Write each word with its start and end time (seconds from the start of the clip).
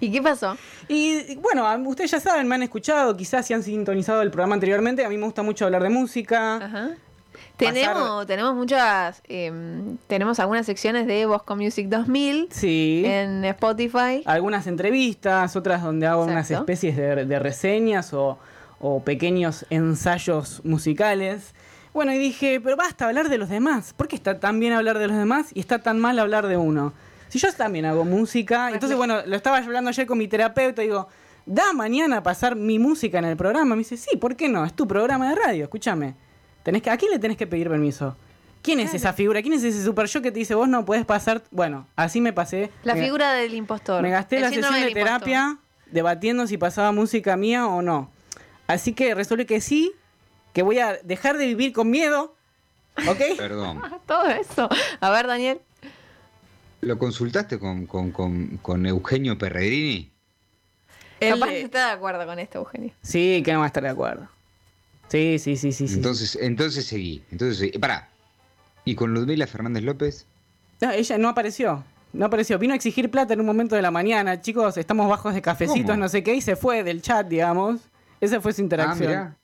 ¿Y 0.00 0.10
qué 0.12 0.20
pasó? 0.22 0.56
Y 0.88 1.36
bueno, 1.36 1.66
ustedes 1.88 2.10
ya 2.10 2.20
saben, 2.20 2.46
me 2.48 2.54
han 2.54 2.62
escuchado, 2.62 3.16
quizás 3.16 3.46
si 3.46 3.54
han 3.54 3.62
sintonizado 3.62 4.22
el 4.22 4.30
programa 4.30 4.54
anteriormente, 4.54 5.04
a 5.04 5.08
mí 5.08 5.16
me 5.16 5.24
gusta 5.24 5.42
mucho 5.42 5.64
hablar 5.64 5.82
de 5.82 5.88
música. 5.90 6.56
Ajá. 6.56 6.90
Tenemos, 7.56 8.26
tenemos 8.26 8.54
muchas, 8.54 9.22
em, 9.28 9.96
tenemos 10.06 10.38
algunas 10.40 10.66
secciones 10.66 11.06
de 11.06 11.24
Bosco 11.24 11.56
Music 11.56 11.88
2000 11.88 12.48
Sí. 12.50 13.02
en 13.06 13.44
Spotify. 13.46 14.22
Algunas 14.26 14.66
entrevistas, 14.66 15.56
otras 15.56 15.82
donde 15.82 16.06
hago 16.06 16.24
unas 16.24 16.50
especies 16.50 16.96
de, 16.96 17.24
de 17.24 17.38
reseñas 17.38 18.12
o, 18.12 18.38
o 18.78 19.00
pequeños 19.02 19.64
ensayos 19.70 20.60
musicales. 20.64 21.54
Bueno, 21.94 22.12
y 22.12 22.18
dije, 22.18 22.60
pero 22.62 22.76
basta 22.76 23.06
hablar 23.06 23.30
de 23.30 23.38
los 23.38 23.48
demás. 23.48 23.94
¿Por 23.94 24.06
qué 24.08 24.16
está 24.16 24.38
tan 24.38 24.60
bien 24.60 24.74
hablar 24.74 24.98
de 24.98 25.06
los 25.08 25.16
demás 25.16 25.46
y 25.54 25.60
está 25.60 25.78
tan 25.78 25.98
mal 25.98 26.18
hablar 26.18 26.46
de 26.46 26.58
uno? 26.58 26.92
Si 27.28 27.38
yo 27.38 27.52
también 27.52 27.84
hago 27.86 28.04
música, 28.04 28.70
entonces 28.70 28.96
bueno, 28.96 29.24
lo 29.26 29.36
estaba 29.36 29.58
hablando 29.58 29.90
ayer 29.90 30.06
con 30.06 30.18
mi 30.18 30.28
terapeuta 30.28 30.82
y 30.82 30.86
digo, 30.86 31.08
da 31.44 31.72
mañana 31.72 32.22
pasar 32.22 32.54
mi 32.56 32.78
música 32.78 33.18
en 33.18 33.24
el 33.24 33.36
programa. 33.36 33.74
Me 33.74 33.78
dice, 33.80 33.96
sí, 33.96 34.16
¿por 34.16 34.36
qué 34.36 34.48
no? 34.48 34.64
Es 34.64 34.74
tu 34.74 34.86
programa 34.86 35.28
de 35.30 35.34
radio, 35.34 35.64
escúchame. 35.64 36.14
Tenés 36.62 36.82
que, 36.82 36.90
¿A 36.90 36.96
quién 36.96 37.10
le 37.12 37.18
tenés 37.18 37.36
que 37.36 37.46
pedir 37.46 37.68
permiso? 37.68 38.16
¿Quién 38.62 38.80
es 38.80 38.92
esa 38.94 39.12
figura? 39.12 39.42
¿Quién 39.42 39.54
es 39.54 39.62
ese 39.62 39.84
super 39.84 40.06
yo 40.06 40.22
que 40.22 40.32
te 40.32 40.40
dice, 40.40 40.54
vos 40.56 40.68
no 40.68 40.84
podés 40.84 41.04
pasar? 41.04 41.42
Bueno, 41.52 41.86
así 41.94 42.20
me 42.20 42.32
pasé. 42.32 42.70
La 42.82 42.94
Me- 42.94 43.02
figura 43.04 43.32
del 43.32 43.54
impostor. 43.54 44.02
me 44.02 44.10
gasté 44.10 44.36
El 44.36 44.42
la 44.42 44.48
sesión 44.48 44.72
de 44.72 44.80
impostor. 44.80 45.02
terapia 45.04 45.58
debatiendo 45.92 46.46
si 46.48 46.58
pasaba 46.58 46.90
música 46.90 47.36
mía 47.36 47.66
o 47.68 47.80
no. 47.82 48.10
Así 48.66 48.92
que 48.92 49.14
resuelve 49.14 49.46
que 49.46 49.60
sí, 49.60 49.92
que 50.52 50.62
voy 50.62 50.80
a 50.80 50.94
dejar 51.04 51.38
de 51.38 51.46
vivir 51.46 51.72
con 51.72 51.90
miedo. 51.90 52.34
¿Ok? 53.08 53.20
Perdón. 53.36 53.80
Todo 54.06 54.26
eso. 54.30 54.68
A 55.00 55.10
ver, 55.10 55.28
Daniel. 55.28 55.60
¿Lo 56.80 56.98
consultaste 56.98 57.58
con, 57.58 57.86
con, 57.86 58.10
con, 58.12 58.58
con 58.58 58.86
Eugenio 58.86 59.38
Perregrini? 59.38 60.10
Él, 61.20 61.34
Capaz 61.34 61.46
que 61.48 61.60
eh, 61.60 61.62
está 61.62 61.86
de 61.86 61.92
acuerdo 61.92 62.26
con 62.26 62.38
esto, 62.38 62.58
Eugenio. 62.58 62.92
sí, 63.02 63.42
que 63.44 63.52
no 63.52 63.60
va 63.60 63.64
a 63.64 63.68
estar 63.68 63.82
de 63.82 63.88
acuerdo. 63.88 64.28
Sí, 65.08 65.38
sí, 65.38 65.56
sí, 65.56 65.72
sí. 65.72 65.88
sí. 65.88 65.94
Entonces, 65.94 66.36
entonces 66.40 66.84
seguí. 66.84 67.22
Entonces 67.30 67.58
seguí. 67.58 67.78
Pará. 67.78 68.08
¿Y 68.84 68.94
con 68.94 69.14
Ludmila 69.14 69.46
Fernández 69.46 69.82
López? 69.84 70.26
No, 70.80 70.90
ella 70.90 71.16
no 71.18 71.28
apareció. 71.28 71.84
No 72.12 72.26
apareció. 72.26 72.58
Vino 72.58 72.72
a 72.72 72.76
exigir 72.76 73.10
plata 73.10 73.32
en 73.34 73.40
un 73.40 73.46
momento 73.46 73.76
de 73.76 73.82
la 73.82 73.90
mañana. 73.90 74.40
Chicos, 74.40 74.76
estamos 74.76 75.08
bajos 75.08 75.32
de 75.34 75.42
cafecitos, 75.42 75.90
¿Cómo? 75.92 75.96
no 76.02 76.08
sé 76.08 76.22
qué, 76.22 76.34
y 76.34 76.40
se 76.40 76.56
fue 76.56 76.82
del 76.84 77.02
chat, 77.02 77.26
digamos. 77.28 77.80
Esa 78.20 78.40
fue 78.40 78.52
su 78.52 78.60
Ah, 78.60 78.64
interacción. 78.64 79.08
mirá. 79.08 79.36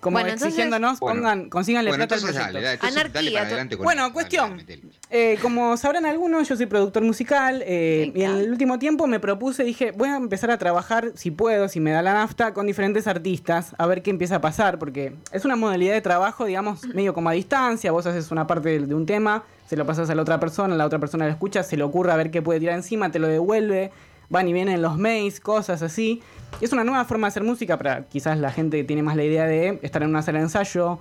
Como 0.00 0.14
Bueno, 0.14 0.28
entonces- 0.28 0.48
exigiéndonos, 0.48 1.00
Bueno. 1.00 1.20
pongan, 1.22 1.50
consíganle 1.50 1.90
Bueno, 1.90 2.02
plata 2.06 2.14
al 2.14 2.20
entonces 2.20 2.36
proyecto. 2.42 2.54
dale, 2.54 2.64
dale, 2.64 2.74
entonces 2.74 2.96
Anarquía, 2.96 3.14
dale 3.20 3.30
para 3.32 3.42
to- 3.42 3.48
adelante 3.48 3.76
con 3.76 3.84
Bueno, 3.84 4.02
eso, 4.04 4.12
cuestión. 4.12 4.62
Eh, 5.10 5.38
como 5.42 5.76
sabrán 5.76 6.06
algunos, 6.06 6.48
yo 6.48 6.56
soy 6.56 6.66
productor 6.66 7.02
musical 7.02 7.62
eh, 7.66 8.12
y 8.14 8.22
en 8.22 8.30
el 8.36 8.50
último 8.50 8.78
tiempo 8.78 9.06
me 9.08 9.18
propuse, 9.18 9.64
dije, 9.64 9.90
voy 9.90 10.08
a 10.08 10.16
empezar 10.16 10.52
a 10.52 10.58
trabajar, 10.58 11.10
si 11.16 11.32
puedo, 11.32 11.68
si 11.68 11.80
me 11.80 11.90
da 11.90 12.02
la 12.02 12.12
nafta, 12.12 12.54
con 12.54 12.66
diferentes 12.68 13.08
artistas, 13.08 13.74
a 13.76 13.86
ver 13.86 14.02
qué 14.02 14.10
empieza 14.10 14.36
a 14.36 14.40
pasar, 14.40 14.78
porque 14.78 15.14
es 15.32 15.44
una 15.44 15.56
modalidad 15.56 15.94
de 15.94 16.00
trabajo, 16.00 16.44
digamos, 16.44 16.86
medio 16.94 17.12
como 17.12 17.30
a 17.30 17.32
distancia, 17.32 17.90
vos 17.90 18.06
haces 18.06 18.30
una 18.30 18.46
parte 18.46 18.68
de, 18.68 18.86
de 18.86 18.94
un 18.94 19.04
tema, 19.04 19.42
se 19.66 19.76
lo 19.76 19.84
pasas 19.84 20.08
a 20.10 20.14
la 20.14 20.22
otra 20.22 20.38
persona, 20.38 20.76
la 20.76 20.86
otra 20.86 21.00
persona 21.00 21.24
lo 21.24 21.32
escucha, 21.32 21.64
se 21.64 21.76
le 21.76 21.82
ocurre 21.82 22.12
a 22.12 22.16
ver 22.16 22.30
qué 22.30 22.40
puede 22.40 22.60
tirar 22.60 22.76
encima, 22.76 23.10
te 23.10 23.18
lo 23.18 23.26
devuelve, 23.26 23.90
van 24.30 24.48
y 24.48 24.52
vienen 24.52 24.82
los 24.82 24.98
mails, 24.98 25.40
cosas 25.40 25.82
así. 25.82 26.22
Es 26.60 26.72
una 26.72 26.84
nueva 26.84 27.04
forma 27.04 27.26
de 27.26 27.30
hacer 27.30 27.44
música 27.44 27.76
para 27.78 28.04
quizás 28.04 28.38
la 28.38 28.50
gente 28.50 28.78
que 28.78 28.84
tiene 28.84 29.02
más 29.02 29.16
la 29.16 29.24
idea 29.24 29.46
de 29.46 29.78
estar 29.82 30.02
en 30.02 30.10
una 30.10 30.22
sala 30.22 30.38
de 30.38 30.44
ensayo, 30.44 30.98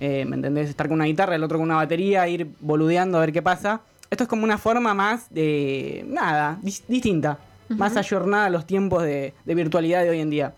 eh, 0.00 0.24
¿me 0.26 0.36
entendés? 0.36 0.68
Estar 0.68 0.88
con 0.88 0.94
una 0.96 1.04
guitarra, 1.04 1.34
el 1.36 1.44
otro 1.44 1.58
con 1.58 1.64
una 1.66 1.76
batería, 1.76 2.26
ir 2.28 2.50
boludeando 2.60 3.18
a 3.18 3.20
ver 3.20 3.32
qué 3.32 3.42
pasa. 3.42 3.80
Esto 4.10 4.24
es 4.24 4.28
como 4.28 4.44
una 4.44 4.58
forma 4.58 4.94
más 4.94 5.26
de. 5.30 6.04
nada, 6.08 6.58
dis- 6.62 6.84
distinta. 6.86 7.38
Más 7.68 7.96
ayornada 7.96 8.46
a 8.46 8.50
los 8.50 8.64
tiempos 8.64 9.02
de, 9.02 9.34
de 9.44 9.54
virtualidad 9.56 10.04
de 10.04 10.10
hoy 10.10 10.20
en 10.20 10.30
día. 10.30 10.54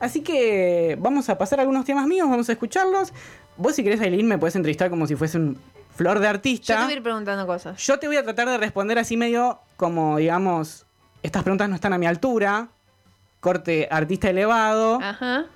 Así 0.00 0.22
que 0.22 0.98
vamos 1.00 1.28
a 1.30 1.38
pasar 1.38 1.60
algunos 1.60 1.84
temas 1.84 2.04
míos, 2.08 2.28
vamos 2.28 2.48
a 2.48 2.52
escucharlos. 2.52 3.12
Vos, 3.56 3.76
si 3.76 3.84
querés, 3.84 4.00
Aileen, 4.00 4.26
me 4.26 4.38
puedes 4.38 4.56
entrevistar 4.56 4.90
como 4.90 5.06
si 5.06 5.14
fuese 5.14 5.38
un 5.38 5.56
flor 5.94 6.18
de 6.18 6.24
Yo 6.24 6.30
artista. 6.30 6.76
te 6.78 6.82
voy 6.84 6.92
a 6.94 6.96
ir 6.96 7.02
preguntando 7.04 7.46
cosas. 7.46 7.80
Yo 7.86 7.98
te 8.00 8.08
voy 8.08 8.16
a 8.16 8.24
tratar 8.24 8.48
de 8.48 8.58
responder 8.58 8.98
así 8.98 9.16
medio 9.16 9.60
como, 9.76 10.16
digamos, 10.16 10.84
estas 11.22 11.42
preguntas 11.42 11.68
no 11.68 11.74
están 11.74 11.92
a 11.92 11.98
mi 11.98 12.06
altura. 12.06 12.68
Corte 13.40 13.88
artista 13.90 14.30
elevado. 14.30 15.00
Ajá. 15.02 15.46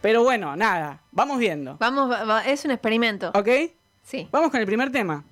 Pero 0.00 0.22
bueno, 0.22 0.56
nada, 0.56 1.00
vamos 1.10 1.38
viendo. 1.38 1.76
Vamos, 1.78 2.10
va- 2.10 2.24
va- 2.24 2.44
es 2.46 2.64
un 2.64 2.70
experimento. 2.70 3.30
¿Ok? 3.34 3.48
Sí. 4.02 4.28
Vamos 4.30 4.50
con 4.50 4.60
el 4.60 4.66
primer 4.66 4.90
tema. 4.92 5.24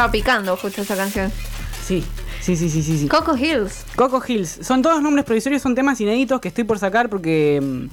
Estaba 0.00 0.12
picando 0.12 0.56
justo 0.56 0.80
esa 0.80 0.96
canción. 0.96 1.30
Sí, 1.86 2.02
sí, 2.40 2.56
sí, 2.56 2.70
sí, 2.70 2.82
sí. 2.82 2.98
sí. 3.00 3.08
Coco 3.08 3.36
Hills. 3.36 3.84
Coco 3.96 4.22
Hills. 4.26 4.60
Son 4.62 4.80
todos 4.80 5.02
nombres 5.02 5.26
provisorios, 5.26 5.60
son 5.60 5.74
temas 5.74 6.00
inéditos 6.00 6.40
que 6.40 6.48
estoy 6.48 6.64
por 6.64 6.78
sacar 6.78 7.10
porque 7.10 7.60
mm, 7.62 7.86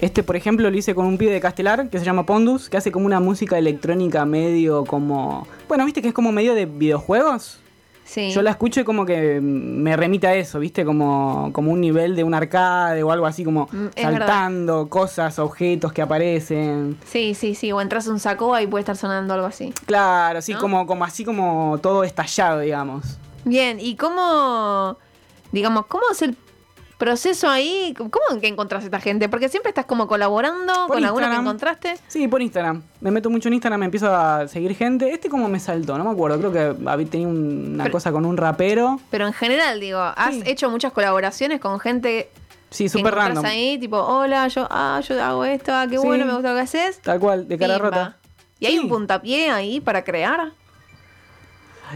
este, 0.00 0.22
por 0.22 0.36
ejemplo, 0.36 0.70
lo 0.70 0.78
hice 0.78 0.94
con 0.94 1.04
un 1.04 1.18
pibe 1.18 1.32
de 1.32 1.40
Castelar 1.40 1.90
que 1.90 1.98
se 1.98 2.06
llama 2.06 2.24
Pondus, 2.24 2.70
que 2.70 2.78
hace 2.78 2.90
como 2.90 3.04
una 3.04 3.20
música 3.20 3.58
electrónica 3.58 4.24
medio 4.24 4.86
como... 4.86 5.46
Bueno, 5.68 5.84
viste 5.84 6.00
que 6.00 6.08
es 6.08 6.14
como 6.14 6.32
medio 6.32 6.54
de 6.54 6.64
videojuegos. 6.64 7.58
Sí. 8.06 8.30
Yo 8.30 8.40
la 8.40 8.50
escucho 8.50 8.80
y 8.80 8.84
como 8.84 9.04
que 9.04 9.40
me 9.42 9.96
remite 9.96 10.28
a 10.28 10.34
eso, 10.34 10.60
viste, 10.60 10.84
como, 10.84 11.50
como 11.52 11.72
un 11.72 11.80
nivel 11.80 12.14
de 12.14 12.22
un 12.22 12.34
arcade 12.34 13.02
o 13.02 13.10
algo 13.10 13.26
así 13.26 13.42
como 13.44 13.68
Mm, 13.72 13.86
es 13.96 14.02
saltando 14.02 14.88
cosas, 14.88 15.38
objetos 15.40 15.92
que 15.92 16.02
aparecen. 16.02 16.96
Sí, 17.04 17.34
sí, 17.34 17.54
sí. 17.56 17.72
O 17.72 17.80
entras 17.80 18.06
a 18.06 18.12
un 18.12 18.20
saco 18.20 18.58
y 18.60 18.66
puede 18.68 18.80
estar 18.82 18.96
sonando 18.96 19.34
algo 19.34 19.46
así. 19.46 19.72
Claro, 19.86 20.40
sí, 20.40 20.52
¿No? 20.54 20.60
como, 20.60 20.86
como 20.86 21.04
así 21.04 21.24
como 21.24 21.78
todo 21.82 22.04
estallado, 22.04 22.60
digamos. 22.60 23.18
Bien, 23.44 23.78
¿y 23.80 23.96
cómo, 23.96 24.96
digamos, 25.52 25.86
cómo 25.86 26.04
es 26.12 26.22
el 26.22 26.36
proceso 26.98 27.48
ahí? 27.48 27.94
¿Cómo 27.96 28.40
que 28.40 28.46
encontrás 28.48 28.82
a 28.82 28.86
esta 28.86 29.00
gente? 29.00 29.28
Porque 29.28 29.48
siempre 29.48 29.68
estás 29.70 29.84
como 29.84 30.06
colaborando 30.06 30.72
Por 30.86 30.96
con 30.96 31.04
alguno 31.04 31.28
que 31.30 31.36
encontraste. 31.36 31.94
Sí, 32.08 32.26
por 32.28 32.40
Instagram. 32.42 32.82
Me 33.00 33.10
meto 33.10 33.28
mucho 33.30 33.48
en 33.48 33.54
Instagram, 33.54 33.80
me 33.80 33.84
empiezo 33.86 34.14
a 34.14 34.48
seguir 34.48 34.74
gente. 34.74 35.12
Este 35.12 35.28
como 35.28 35.48
me 35.48 35.60
saltó, 35.60 35.98
no 35.98 36.04
me 36.04 36.10
acuerdo. 36.10 36.38
Creo 36.38 36.52
que 36.52 36.88
había 36.88 37.06
tenido 37.06 37.30
una 37.30 37.84
Pero- 37.84 37.92
cosa 37.92 38.12
con 38.12 38.24
un 38.24 38.36
rapero. 38.36 38.98
Pero 39.10 39.26
en 39.26 39.32
general, 39.32 39.78
digo, 39.80 40.00
has 40.00 40.34
Sí. 40.34 40.42
hecho 40.46 40.70
muchas 40.70 40.92
colaboraciones 40.92 41.60
con 41.60 41.78
gente 41.80 42.30
Sí, 42.70 42.88
súper 42.88 43.14
random. 43.14 43.44
ahí, 43.44 43.78
tipo, 43.78 43.98
hola, 43.98 44.48
yo, 44.48 44.66
ah, 44.70 45.00
yo 45.06 45.22
hago 45.22 45.44
esto, 45.44 45.72
ah, 45.74 45.86
qué 45.88 45.98
Sí. 45.98 46.06
bueno, 46.06 46.24
me 46.24 46.32
gusta 46.32 46.50
lo 46.50 46.54
que 46.56 46.62
haces. 46.62 47.00
Tal 47.02 47.20
cual, 47.20 47.46
de 47.46 47.58
cara 47.58 47.74
Pimba. 47.74 47.90
rota. 47.90 48.16
¿Y 48.58 48.66
hay 48.66 48.78
un 48.78 48.88
puntapié 48.88 49.50
ahí 49.50 49.80
para 49.80 50.02
crear? 50.02 50.52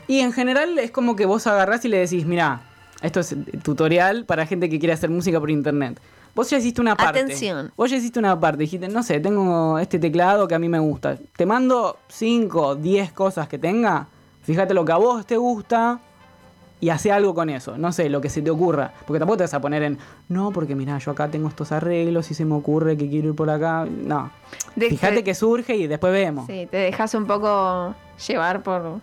Y 0.06 0.20
en 0.20 0.32
general 0.32 0.78
es 0.78 0.90
como 0.90 1.16
que 1.16 1.26
vos 1.26 1.46
agarrás 1.46 1.84
y 1.84 1.88
le 1.88 1.98
decís, 1.98 2.24
mira, 2.24 2.60
esto 3.02 3.20
es 3.20 3.34
tutorial 3.62 4.24
para 4.24 4.46
gente 4.46 4.68
que 4.68 4.78
quiere 4.78 4.92
hacer 4.92 5.10
música 5.10 5.40
por 5.40 5.50
internet. 5.50 6.00
Vos 6.34 6.48
ya 6.50 6.58
hiciste 6.58 6.80
una 6.80 6.96
parte. 6.96 7.20
Atención. 7.20 7.72
Vos 7.76 7.90
ya 7.90 7.96
hiciste 7.96 8.18
una 8.18 8.38
parte. 8.38 8.62
Dijiste, 8.62 8.88
no 8.88 9.02
sé, 9.02 9.20
tengo 9.20 9.78
este 9.78 9.98
teclado 9.98 10.46
que 10.46 10.54
a 10.54 10.58
mí 10.58 10.68
me 10.68 10.78
gusta. 10.78 11.18
Te 11.36 11.46
mando 11.46 11.98
5, 12.08 12.76
10 12.76 13.12
cosas 13.12 13.48
que 13.48 13.58
tenga. 13.58 14.06
Fíjate 14.42 14.74
lo 14.74 14.84
que 14.84 14.92
a 14.92 14.96
vos 14.96 15.26
te 15.26 15.36
gusta 15.36 16.00
y 16.80 16.88
hace 16.88 17.12
algo 17.12 17.34
con 17.34 17.50
eso. 17.50 17.76
No 17.76 17.92
sé, 17.92 18.08
lo 18.08 18.20
que 18.20 18.28
se 18.28 18.42
te 18.42 18.50
ocurra. 18.50 18.92
Porque 19.06 19.18
tampoco 19.18 19.38
te 19.38 19.44
vas 19.44 19.54
a 19.54 19.60
poner 19.60 19.82
en, 19.82 19.98
no, 20.28 20.50
porque 20.50 20.74
mira, 20.74 20.98
yo 20.98 21.10
acá 21.10 21.28
tengo 21.28 21.48
estos 21.48 21.72
arreglos 21.72 22.30
y 22.30 22.34
se 22.34 22.44
me 22.44 22.54
ocurre 22.54 22.96
que 22.96 23.08
quiero 23.08 23.28
ir 23.28 23.34
por 23.34 23.50
acá. 23.50 23.86
No. 23.86 24.30
Fíjate 24.78 25.24
que 25.24 25.34
surge 25.34 25.76
y 25.76 25.86
después 25.86 26.12
vemos. 26.12 26.46
Sí, 26.46 26.66
te 26.70 26.78
dejas 26.78 27.14
un 27.14 27.26
poco 27.26 27.94
llevar 28.26 28.62
por. 28.62 29.00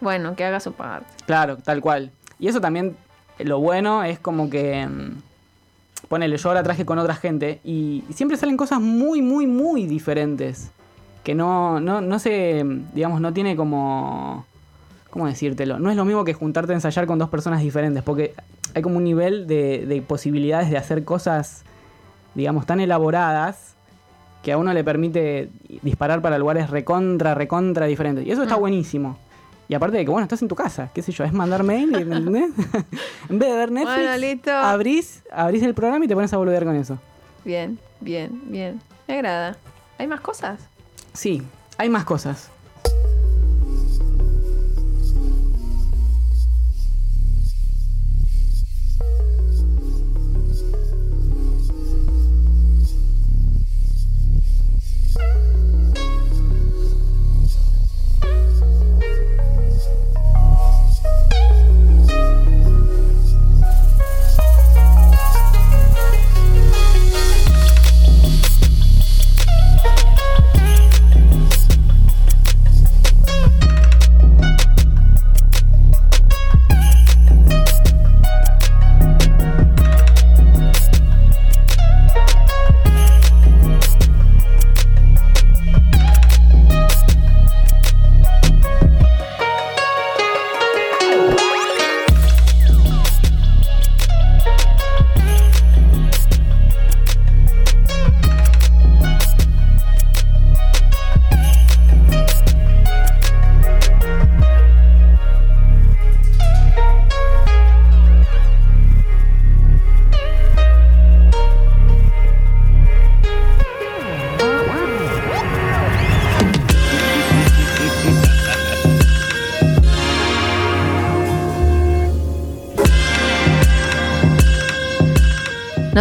Bueno, 0.00 0.34
que 0.34 0.44
haga 0.44 0.58
su 0.58 0.72
parte. 0.72 1.06
Claro, 1.26 1.58
tal 1.58 1.80
cual. 1.80 2.10
Y 2.42 2.48
eso 2.48 2.60
también, 2.60 2.96
eh, 3.38 3.44
lo 3.44 3.60
bueno 3.60 4.02
es 4.04 4.18
como 4.18 4.50
que. 4.50 4.84
mm, 4.86 6.08
Ponele, 6.08 6.36
yo 6.36 6.48
ahora 6.48 6.62
traje 6.64 6.84
con 6.84 6.98
otra 6.98 7.14
gente 7.14 7.60
y 7.64 8.02
siempre 8.12 8.36
salen 8.36 8.56
cosas 8.56 8.80
muy, 8.80 9.22
muy, 9.22 9.46
muy 9.46 9.86
diferentes. 9.86 10.70
Que 11.22 11.34
no, 11.36 11.78
no, 11.80 12.00
no 12.00 12.18
se. 12.18 12.64
Digamos, 12.92 13.20
no 13.20 13.32
tiene 13.32 13.54
como. 13.56 14.44
¿Cómo 15.10 15.26
decírtelo? 15.28 15.78
No 15.78 15.90
es 15.90 15.96
lo 15.96 16.04
mismo 16.04 16.24
que 16.24 16.34
juntarte 16.34 16.72
a 16.72 16.74
ensayar 16.74 17.06
con 17.06 17.18
dos 17.18 17.28
personas 17.28 17.60
diferentes, 17.60 18.02
porque 18.02 18.34
hay 18.74 18.82
como 18.82 18.96
un 18.96 19.04
nivel 19.04 19.46
de, 19.46 19.86
de 19.86 20.02
posibilidades 20.02 20.70
de 20.70 20.78
hacer 20.78 21.04
cosas, 21.04 21.62
digamos, 22.34 22.66
tan 22.66 22.80
elaboradas 22.80 23.74
que 24.42 24.50
a 24.52 24.58
uno 24.58 24.72
le 24.72 24.82
permite 24.82 25.50
disparar 25.82 26.20
para 26.22 26.38
lugares 26.38 26.70
recontra, 26.70 27.34
recontra 27.34 27.86
diferentes. 27.86 28.26
Y 28.26 28.30
eso 28.32 28.42
está 28.42 28.56
Mm. 28.56 28.60
buenísimo. 28.60 29.18
Y 29.68 29.74
aparte 29.74 29.96
de 29.96 30.04
que, 30.04 30.10
bueno, 30.10 30.24
estás 30.24 30.42
en 30.42 30.48
tu 30.48 30.54
casa, 30.54 30.90
qué 30.92 31.02
sé 31.02 31.12
yo, 31.12 31.24
es 31.24 31.32
mandar 31.32 31.62
mail, 31.62 31.90
¿me 31.90 32.00
entendés? 32.16 32.50
en 33.28 33.38
vez 33.38 33.50
de 33.50 33.56
ver 33.56 33.70
Netflix, 33.70 33.96
Bueno, 33.96 34.16
listo. 34.18 34.50
abrís, 34.50 35.22
abrís 35.32 35.62
el 35.62 35.74
programa 35.74 36.04
y 36.04 36.08
te 36.08 36.14
pones 36.14 36.32
a 36.32 36.36
boludear 36.36 36.64
con 36.64 36.76
eso. 36.76 36.98
Bien, 37.44 37.78
bien, 38.00 38.42
bien. 38.46 38.80
Me 39.08 39.14
agrada. 39.14 39.56
¿Hay 39.98 40.06
más 40.06 40.20
cosas? 40.20 40.60
Sí, 41.14 41.42
hay 41.78 41.88
más 41.88 42.04
cosas. 42.04 42.50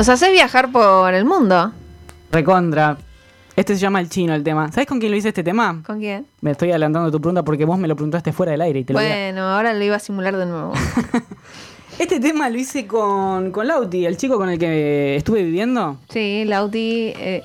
Nos 0.01 0.09
haces 0.09 0.31
viajar 0.31 0.71
por 0.71 1.13
el 1.13 1.25
mundo. 1.25 1.71
Recontra. 2.31 2.97
Este 3.55 3.75
se 3.75 3.79
llama 3.81 3.99
El 3.99 4.09
Chino 4.09 4.33
el 4.33 4.41
tema. 4.41 4.71
¿Sabes 4.71 4.87
con 4.87 4.97
quién 4.99 5.11
lo 5.11 5.17
hice 5.19 5.27
este 5.27 5.43
tema? 5.43 5.83
¿Con 5.85 5.99
quién? 5.99 6.25
Me 6.41 6.49
estoy 6.49 6.71
adelantando 6.71 7.11
tu 7.11 7.21
pregunta 7.21 7.43
porque 7.43 7.65
vos 7.65 7.77
me 7.77 7.87
lo 7.87 7.95
preguntaste 7.95 8.33
fuera 8.33 8.51
del 8.51 8.61
aire 8.61 8.79
y 8.79 8.83
te 8.83 8.93
lo 8.93 8.99
voy 8.99 9.07
a- 9.07 9.11
Bueno, 9.13 9.41
ahora 9.43 9.75
lo 9.75 9.83
iba 9.83 9.97
a 9.97 9.99
simular 9.99 10.35
de 10.37 10.47
nuevo. 10.47 10.73
Este 11.99 12.19
tema 12.19 12.49
lo 12.49 12.57
hice 12.57 12.87
con, 12.87 13.51
con 13.51 13.67
Lauti, 13.67 14.07
el 14.07 14.17
chico 14.17 14.37
con 14.37 14.49
el 14.49 14.57
que 14.57 15.17
estuve 15.17 15.43
viviendo. 15.43 15.97
Sí, 16.09 16.45
Lauti. 16.45 17.13
eh, 17.15 17.43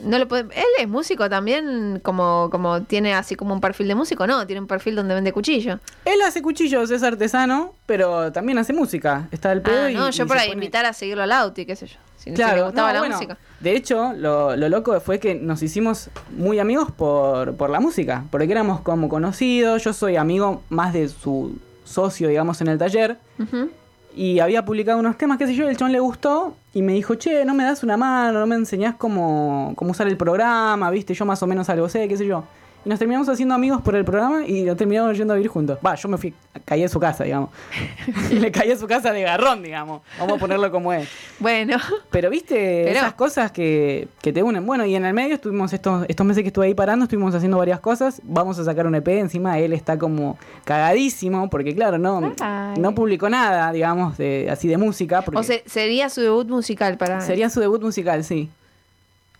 no 0.00 0.18
lo 0.18 0.28
puede- 0.28 0.44
él 0.54 0.64
es 0.78 0.88
músico 0.88 1.28
también, 1.28 2.00
como, 2.02 2.48
como 2.50 2.82
tiene 2.82 3.14
así 3.14 3.34
como 3.34 3.54
un 3.54 3.60
perfil 3.60 3.88
de 3.88 3.94
músico, 3.94 4.26
no, 4.26 4.46
tiene 4.46 4.60
un 4.60 4.66
perfil 4.66 4.94
donde 4.94 5.14
vende 5.14 5.32
cuchillo. 5.32 5.78
Él 6.04 6.20
hace 6.26 6.40
cuchillos, 6.42 6.90
es 6.90 7.02
artesano, 7.02 7.74
pero 7.86 8.30
también 8.32 8.58
hace 8.58 8.72
música. 8.72 9.28
Está 9.30 9.52
el 9.52 9.62
pedo 9.62 9.84
Ah, 9.84 9.90
y, 9.90 9.94
no, 9.94 10.10
yo 10.10 10.24
y 10.24 10.26
para 10.28 10.42
pone- 10.42 10.52
invitar 10.54 10.84
a 10.86 10.92
seguirlo 10.92 11.22
a 11.22 11.26
Lauti, 11.26 11.66
qué 11.66 11.76
sé 11.76 11.86
yo. 11.86 11.96
Si, 12.16 12.30
si 12.30 12.36
Claro, 12.36 12.56
le 12.56 12.62
gustaba 12.64 12.88
no, 12.88 12.94
la 12.94 13.00
bueno, 13.00 13.14
música. 13.16 13.38
De 13.60 13.76
hecho, 13.76 14.12
lo, 14.12 14.56
lo 14.56 14.68
loco 14.68 15.00
fue 15.00 15.18
que 15.20 15.34
nos 15.36 15.62
hicimos 15.62 16.10
muy 16.36 16.58
amigos 16.58 16.90
por, 16.90 17.54
por 17.56 17.70
la 17.70 17.80
música, 17.80 18.24
porque 18.30 18.50
éramos 18.50 18.80
como 18.80 19.08
conocidos, 19.08 19.84
yo 19.84 19.92
soy 19.92 20.16
amigo 20.16 20.62
más 20.68 20.92
de 20.92 21.08
su 21.08 21.56
socio, 21.84 22.28
digamos, 22.28 22.60
en 22.60 22.68
el 22.68 22.78
taller, 22.78 23.18
Ujú. 23.38 23.70
Y 24.18 24.40
había 24.40 24.64
publicado 24.64 24.98
unos 24.98 25.16
temas, 25.16 25.38
qué 25.38 25.46
sé 25.46 25.54
yo, 25.54 25.68
el 25.68 25.76
chon 25.76 25.92
le 25.92 26.00
gustó, 26.00 26.56
y 26.74 26.82
me 26.82 26.92
dijo, 26.92 27.14
che, 27.14 27.44
no 27.44 27.54
me 27.54 27.62
das 27.62 27.84
una 27.84 27.96
mano, 27.96 28.40
no 28.40 28.46
me 28.46 28.56
enseñás 28.56 28.96
cómo, 28.96 29.74
cómo 29.76 29.92
usar 29.92 30.08
el 30.08 30.16
programa, 30.16 30.90
viste, 30.90 31.14
yo 31.14 31.24
más 31.24 31.40
o 31.44 31.46
menos 31.46 31.68
algo 31.68 31.88
sé, 31.88 32.08
qué 32.08 32.16
sé 32.16 32.26
yo. 32.26 32.42
Y 32.84 32.88
nos 32.88 32.98
terminamos 32.98 33.28
haciendo 33.28 33.54
amigos 33.54 33.82
por 33.82 33.96
el 33.96 34.04
programa 34.04 34.46
y 34.46 34.62
nos 34.62 34.76
terminamos 34.76 35.16
yendo 35.18 35.34
a 35.34 35.36
vivir 35.36 35.50
juntos. 35.50 35.78
Va, 35.84 35.94
yo 35.96 36.08
me 36.08 36.16
fui, 36.16 36.32
caí 36.64 36.82
en 36.82 36.88
su 36.88 36.98
casa, 37.00 37.24
digamos. 37.24 37.50
y 38.30 38.34
le 38.36 38.50
caí 38.52 38.70
en 38.70 38.78
su 38.78 38.86
casa 38.86 39.12
de 39.12 39.22
garrón, 39.22 39.62
digamos. 39.62 40.00
Vamos 40.18 40.36
a 40.36 40.40
ponerlo 40.40 40.70
como 40.70 40.92
es. 40.92 41.08
Bueno, 41.40 41.76
Pero 42.10 42.30
viste 42.30 42.54
Pero- 42.86 42.98
esas 43.00 43.12
cosas 43.14 43.50
que, 43.52 44.08
que 44.22 44.32
te 44.32 44.42
unen. 44.42 44.64
Bueno, 44.64 44.86
y 44.86 44.94
en 44.94 45.04
el 45.04 45.12
medio 45.12 45.34
estuvimos 45.34 45.72
estos, 45.72 46.06
estos 46.08 46.24
meses 46.24 46.42
que 46.44 46.48
estuve 46.48 46.66
ahí 46.66 46.74
parando, 46.74 47.04
estuvimos 47.04 47.34
haciendo 47.34 47.58
varias 47.58 47.80
cosas. 47.80 48.20
Vamos 48.22 48.58
a 48.60 48.64
sacar 48.64 48.86
un 48.86 48.94
EP, 48.94 49.08
encima 49.08 49.58
él 49.58 49.72
está 49.72 49.98
como 49.98 50.38
cagadísimo, 50.64 51.50
porque 51.50 51.74
claro, 51.74 51.98
no, 51.98 52.32
Ay. 52.40 52.80
no 52.80 52.94
publicó 52.94 53.28
nada, 53.28 53.72
digamos, 53.72 54.16
de, 54.16 54.48
así 54.50 54.68
de 54.68 54.78
música. 54.78 55.22
Porque 55.22 55.40
o 55.40 55.42
se- 55.42 55.64
sería 55.66 56.08
su 56.08 56.20
debut 56.22 56.48
musical 56.48 56.96
para. 56.96 57.20
sería 57.22 57.50
su 57.50 57.58
debut 57.60 57.82
musical, 57.82 58.22
sí. 58.24 58.48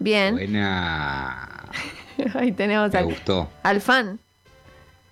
Bien. 0.01 0.35
Buena. 0.35 1.65
Ahí 2.35 2.53
tenemos 2.53 2.93
Me 2.93 2.99
al, 2.99 3.05
gustó. 3.07 3.49
al 3.63 3.81
fan. 3.81 4.19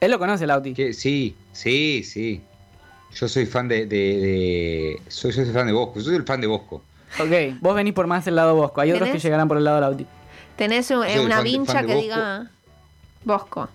Él 0.01 0.11
lo 0.11 0.19
conoce, 0.19 0.47
Lauti. 0.47 0.75
Que- 0.75 0.93
Sí, 0.93 1.35
sí, 1.53 2.03
sí. 2.05 2.41
Yo 3.15 3.29
soy 3.29 3.47
fan 3.47 3.69
de. 3.69 3.87
de, 3.87 3.97
de- 3.97 5.01
soy, 5.09 5.33
yo 5.33 5.45
soy 5.45 5.53
fan 5.55 5.67
de 5.67 5.73
Bosco. 5.73 5.95
Yo 6.01 6.05
soy 6.07 6.17
el 6.17 6.25
fan 6.25 6.41
de 6.41 6.47
Bosco. 6.47 6.83
Ok, 7.19 7.59
vos 7.61 7.75
venís 7.75 7.95
por 7.95 8.07
más 8.07 8.27
el 8.27 8.35
lado 8.37 8.55
Bosco. 8.55 8.81
Hay 8.81 8.93
otros 8.93 9.09
que 9.09 9.19
llegarán 9.19 9.49
por 9.49 9.57
el 9.57 9.65
lado 9.65 9.81
Lauti. 9.81 10.07
Tenés 10.57 10.91
un- 10.91 11.03
soy 11.07 11.19
una 11.25 11.37
fan 11.37 11.45
vincha 11.45 11.73
fan 11.73 11.87
que 11.87 11.95
Bosco. 11.95 12.03
diga 12.03 12.51
Bosco. 13.25 13.69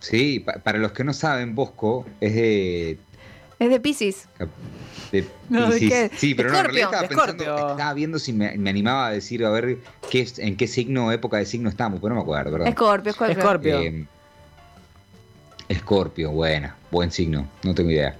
Sí, 0.00 0.40
pa- 0.40 0.54
para 0.62 0.78
los 0.78 0.92
que 0.92 1.02
no 1.02 1.12
saben, 1.12 1.54
Bosco 1.54 2.06
es 2.20 2.34
de. 2.34 2.98
Es 3.58 3.70
de 3.70 3.80
Pisces. 3.80 4.28
De 5.22 5.28
No, 5.48 5.70
¿de 5.70 5.78
qué? 5.78 6.10
Sí, 6.16 6.34
pero 6.34 6.50
no, 6.50 6.58
en 6.58 6.64
realidad 6.64 6.84
estaba 6.92 7.08
pensando, 7.08 7.70
estaba 7.70 7.94
viendo 7.94 8.18
si 8.18 8.32
me, 8.32 8.56
me 8.58 8.70
animaba 8.70 9.06
a 9.08 9.10
decir, 9.12 9.44
a 9.44 9.50
ver, 9.50 9.78
qué, 10.10 10.20
es- 10.20 10.38
en 10.38 10.56
qué 10.56 10.66
signo, 10.66 11.12
época 11.12 11.36
de 11.38 11.46
signo 11.46 11.68
estamos, 11.68 12.00
pero 12.00 12.10
no 12.14 12.20
me 12.20 12.22
acuerdo, 12.22 12.50
¿verdad? 12.52 12.68
Escorpio, 12.68 13.10
Escorpio. 13.10 13.32
Escorpio. 13.38 13.78
Eh, 13.80 14.06
Escorpio, 15.68 16.30
buena, 16.30 16.76
buen 16.90 17.10
signo, 17.10 17.48
no 17.62 17.74
tengo 17.74 17.90
idea. 17.90 18.16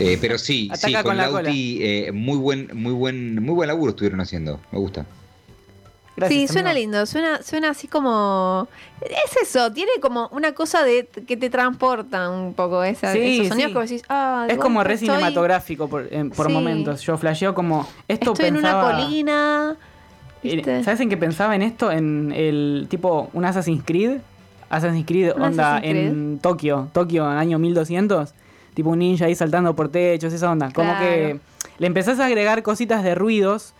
Eh, 0.00 0.18
pero 0.20 0.36
sí, 0.38 0.68
sí, 0.74 0.92
con 1.02 1.16
la 1.16 1.28
Lauti, 1.44 1.78
eh, 1.82 2.12
muy 2.12 2.36
buen, 2.38 2.70
muy 2.74 2.92
buen, 2.92 3.42
muy 3.42 3.54
buen 3.54 3.68
laburo 3.68 3.90
estuvieron 3.90 4.20
haciendo, 4.20 4.60
me 4.72 4.78
gusta. 4.78 5.06
Gracias, 6.18 6.40
sí, 6.40 6.48
suena 6.48 6.72
lindo, 6.72 7.06
suena, 7.06 7.42
suena 7.42 7.70
así 7.70 7.88
como... 7.88 8.68
Es 9.00 9.36
eso, 9.42 9.72
tiene 9.72 9.92
como 10.00 10.28
una 10.32 10.52
cosa 10.52 10.82
de 10.84 11.06
que 11.26 11.36
te 11.36 11.48
transporta 11.50 12.28
un 12.30 12.54
poco 12.54 12.82
esa, 12.82 13.12
Sí, 13.12 13.36
esos 13.40 13.48
sonidos 13.48 13.68
sí. 13.68 13.72
que 13.72 13.78
vos 13.78 13.88
decís, 13.88 14.04
ah, 14.08 14.46
Es 14.48 14.58
como 14.58 14.82
re 14.84 14.94
estoy- 14.94 15.08
cinematográfico 15.08 15.88
por, 15.88 16.08
en- 16.12 16.30
por 16.30 16.46
Sí. 16.48 16.52
momentos. 16.52 17.00
Yo 17.02 17.16
flasheo 17.16 17.54
como. 17.54 17.86
Esto 18.08 18.32
Estoy 18.32 18.46
en 18.48 18.56
una 18.56 18.80
colina. 18.80 19.76
Eh, 20.42 20.56
¿viste? 20.56 20.84
¿Sabes 20.84 21.00
en 21.00 21.08
qué 21.08 21.16
pensaba 21.16 21.54
en 21.54 21.62
esto? 21.62 21.90
En 21.92 22.32
el 22.34 22.86
tipo, 22.90 23.30
un 23.32 23.44
Assassin's 23.44 23.82
Creed. 23.84 24.18
Assassin's 24.70 25.06
Creed, 25.06 25.32
Un 25.36 25.42
onda, 25.42 25.76
Assassin's 25.76 25.92
Creed. 25.92 26.06
en 26.08 26.38
Tokio. 26.40 26.88
Tokio, 26.92 27.30
en 27.30 27.38
año 27.38 27.58
1200. 27.58 28.34
Tipo 28.74 28.90
un 28.90 28.98
ninja 28.98 29.24
ahí 29.26 29.34
saltando 29.34 29.74
por 29.74 29.88
techos, 29.90 30.32
esa 30.32 30.50
onda. 30.50 30.70
Como 30.72 30.90
Claro. 30.90 31.04
que 31.06 31.40
le 31.78 31.86
empezás 31.86 32.18
a 32.20 32.26
agregar 32.26 32.62
cositas 32.62 33.02
de 33.02 33.14
ruidos 33.14 33.74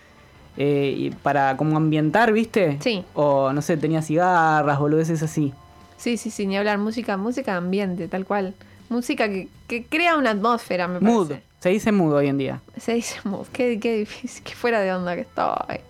eh, 0.59 0.93
y 0.97 1.11
para 1.11 1.57
como 1.57 1.77
ambientar, 1.77 2.33
¿viste? 2.33 2.77
Sí. 2.81 3.05
O 3.15 3.53
no 3.53 3.63
sé, 3.63 3.77
tenía 3.79 4.03
cigarras, 4.03 4.79
boludeces 4.79 5.23
así. 5.23 5.55
Sí, 5.97 6.17
sí, 6.19 6.31
sí, 6.31 6.47
ni 6.47 6.57
hablar. 6.59 6.77
Música, 6.79 7.17
música 7.17 7.57
ambiente, 7.57 8.09
tal 8.09 8.27
cual. 8.27 8.55
Música 8.91 9.29
que, 9.29 9.49
que 9.67 9.85
crea 9.85 10.17
una 10.17 10.31
atmósfera, 10.31 10.87
me 10.89 11.01
Mood. 11.01 11.29
parece. 11.29 11.47
Se 11.61 11.69
dice 11.71 11.91
mood 11.93 12.15
hoy 12.15 12.29
en 12.29 12.39
día. 12.39 12.61
Se 12.77 12.95
dice 12.95 13.19
mood. 13.25 13.47
Qué, 13.53 13.81
qué 13.81 13.99
difícil, 13.99 14.43
qué 14.45 14.55
fuera 14.55 14.81
de 14.81 14.93
onda 14.93 15.15
que 15.15 15.23
estoy. 15.23 15.81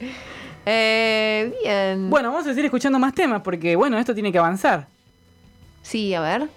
Eh, 0.66 1.52
bien. 1.62 2.10
Bueno, 2.10 2.30
vamos 2.30 2.46
a 2.46 2.50
seguir 2.50 2.66
escuchando 2.66 2.98
más 2.98 3.14
temas 3.14 3.42
porque, 3.42 3.74
bueno, 3.76 3.98
esto 3.98 4.14
tiene 4.14 4.30
que 4.32 4.38
avanzar. 4.38 4.86
Sí, 5.82 6.12
a 6.14 6.20
ver. 6.20 6.48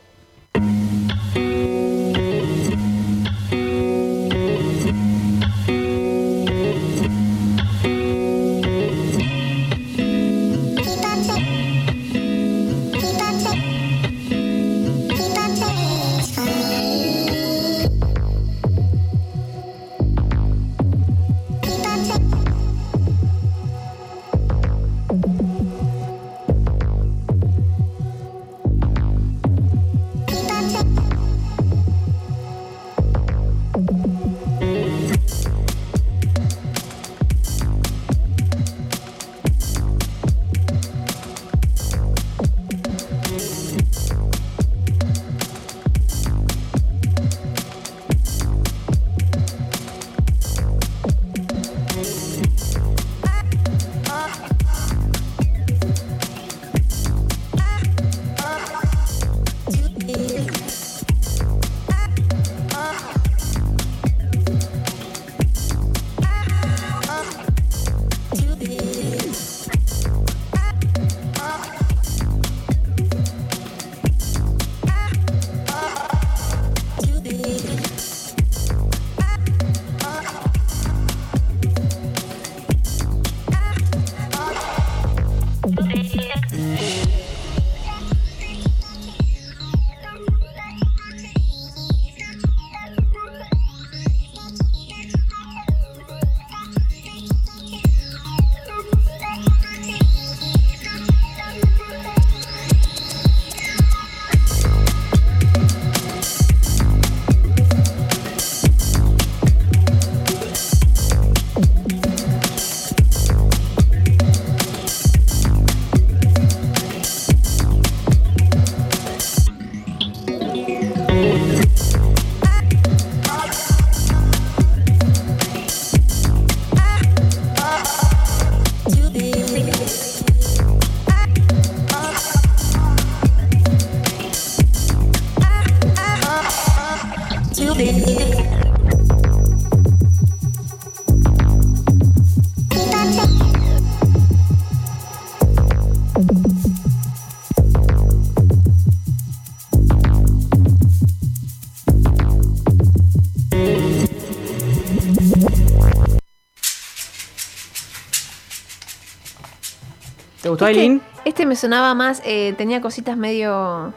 Gustó, 160.51 160.67
Este, 160.67 160.79
Aileen? 160.81 161.01
este 161.25 161.45
me 161.45 161.55
sonaba 161.55 161.93
más, 161.93 162.21
eh, 162.25 162.53
tenía 162.57 162.79
cositas 162.81 163.17
medio. 163.17 163.93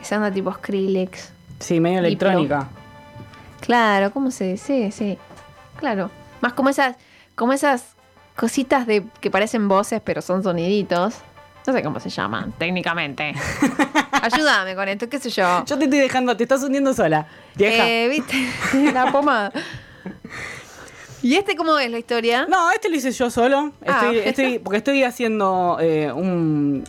Esa 0.00 0.16
onda 0.16 0.30
tipo 0.30 0.52
Skrillex. 0.52 1.30
Sí, 1.58 1.80
medio 1.80 1.98
electrónica. 1.98 2.68
Claro, 3.60 4.12
¿cómo 4.12 4.30
se 4.30 4.52
dice? 4.52 4.90
Sí, 4.92 4.92
sí. 4.92 5.18
Claro. 5.76 6.10
Más 6.40 6.52
como 6.52 6.68
esas, 6.68 6.96
como 7.34 7.52
esas 7.52 7.96
cositas 8.36 8.86
de 8.86 9.04
que 9.20 9.30
parecen 9.30 9.66
voces, 9.68 10.00
pero 10.04 10.22
son 10.22 10.42
soniditos. 10.44 11.16
No 11.66 11.72
sé 11.72 11.82
cómo 11.82 11.98
se 12.00 12.08
llaman 12.08 12.52
técnicamente. 12.52 13.34
Ayúdame 14.22 14.74
con 14.74 14.88
esto, 14.88 15.08
qué 15.08 15.18
sé 15.18 15.28
yo. 15.30 15.64
Yo 15.66 15.76
te 15.76 15.84
estoy 15.84 15.98
dejando, 15.98 16.36
te 16.36 16.44
estás 16.44 16.62
hundiendo 16.62 16.94
sola. 16.94 17.26
Vieja. 17.56 17.86
Eh, 17.88 18.08
¿Viste? 18.08 18.92
La 18.94 19.10
pomada. 19.12 19.52
¿Y 21.22 21.34
este 21.34 21.56
cómo 21.56 21.78
es 21.78 21.90
la 21.90 21.98
historia? 21.98 22.46
No, 22.48 22.70
este 22.70 22.88
lo 22.88 22.96
hice 22.96 23.10
yo 23.10 23.30
solo. 23.30 23.72
Ah, 23.86 23.92
Estoy, 24.10 24.18
ok. 24.18 24.26
estoy- 24.26 24.58
porque 24.62 24.76
estoy 24.78 25.02
haciendo 25.02 25.76
eh, 25.80 26.12
un, 26.12 26.84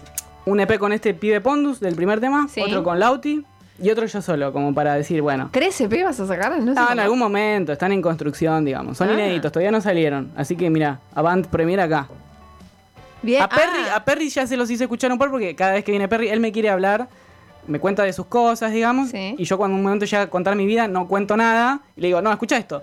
un 0.45 0.59
EP 0.59 0.77
con 0.77 0.91
este 0.93 1.13
pibe 1.13 1.41
Pondus 1.41 1.79
del 1.79 1.95
primer 1.95 2.19
tema, 2.19 2.47
Sí. 2.47 2.61
otro 2.61 2.83
con 2.83 2.99
Lauti 2.99 3.43
y 3.81 3.89
otro 3.89 4.05
yo 4.05 4.21
solo, 4.21 4.51
como 4.53 4.73
para 4.73 4.93
decir, 4.95 5.21
bueno. 5.21 5.49
¿Tres 5.51 5.79
EP 5.81 6.03
vas 6.03 6.19
a 6.19 6.27
sacar? 6.27 6.59
No 6.59 6.73
sé 6.73 6.79
Ah, 6.79 6.89
en 6.91 6.99
algún 6.99 7.17
momento, 7.17 7.71
están 7.71 7.91
en 7.91 8.01
construcción, 8.01 8.65
digamos. 8.65 8.97
Son 8.97 9.09
Ah. 9.09 9.13
inéditos, 9.13 9.51
todavía 9.51 9.71
no 9.71 9.81
salieron. 9.81 10.31
Así 10.35 10.55
que 10.55 10.69
mira, 10.69 10.99
Avant 11.15 11.47
Premier 11.47 11.79
acá. 11.79 12.07
Bien. 13.21 13.41
A 13.41 13.49
Perry, 13.49 13.79
ah, 13.91 13.95
a 13.97 14.05
Perry 14.05 14.29
ya 14.29 14.45
se 14.47 14.55
los 14.55 14.69
hice 14.69 14.83
escuchar 14.85 15.11
un 15.11 15.17
par 15.17 15.29
porque 15.31 15.55
cada 15.55 15.73
vez 15.73 15.83
que 15.83 15.91
viene 15.91 16.07
Perry, 16.07 16.29
él 16.29 16.39
me 16.39 16.51
quiere 16.51 16.69
hablar, 16.69 17.07
me 17.67 17.79
cuenta 17.79 18.03
de 18.03 18.13
sus 18.13 18.27
cosas, 18.27 18.71
digamos. 18.71 19.09
Sí. 19.09 19.35
Y 19.37 19.43
yo 19.43 19.57
cuando 19.57 19.75
un 19.75 19.83
momento 19.83 20.05
llega 20.05 20.21
a 20.23 20.27
contar 20.29 20.55
mi 20.55 20.65
vida, 20.65 20.87
no 20.87 21.07
cuento 21.07 21.35
nada. 21.35 21.81
Y 21.97 22.01
le 22.01 22.07
digo, 22.07 22.21
no, 22.21 22.31
escucha 22.31 22.57
esto. 22.57 22.81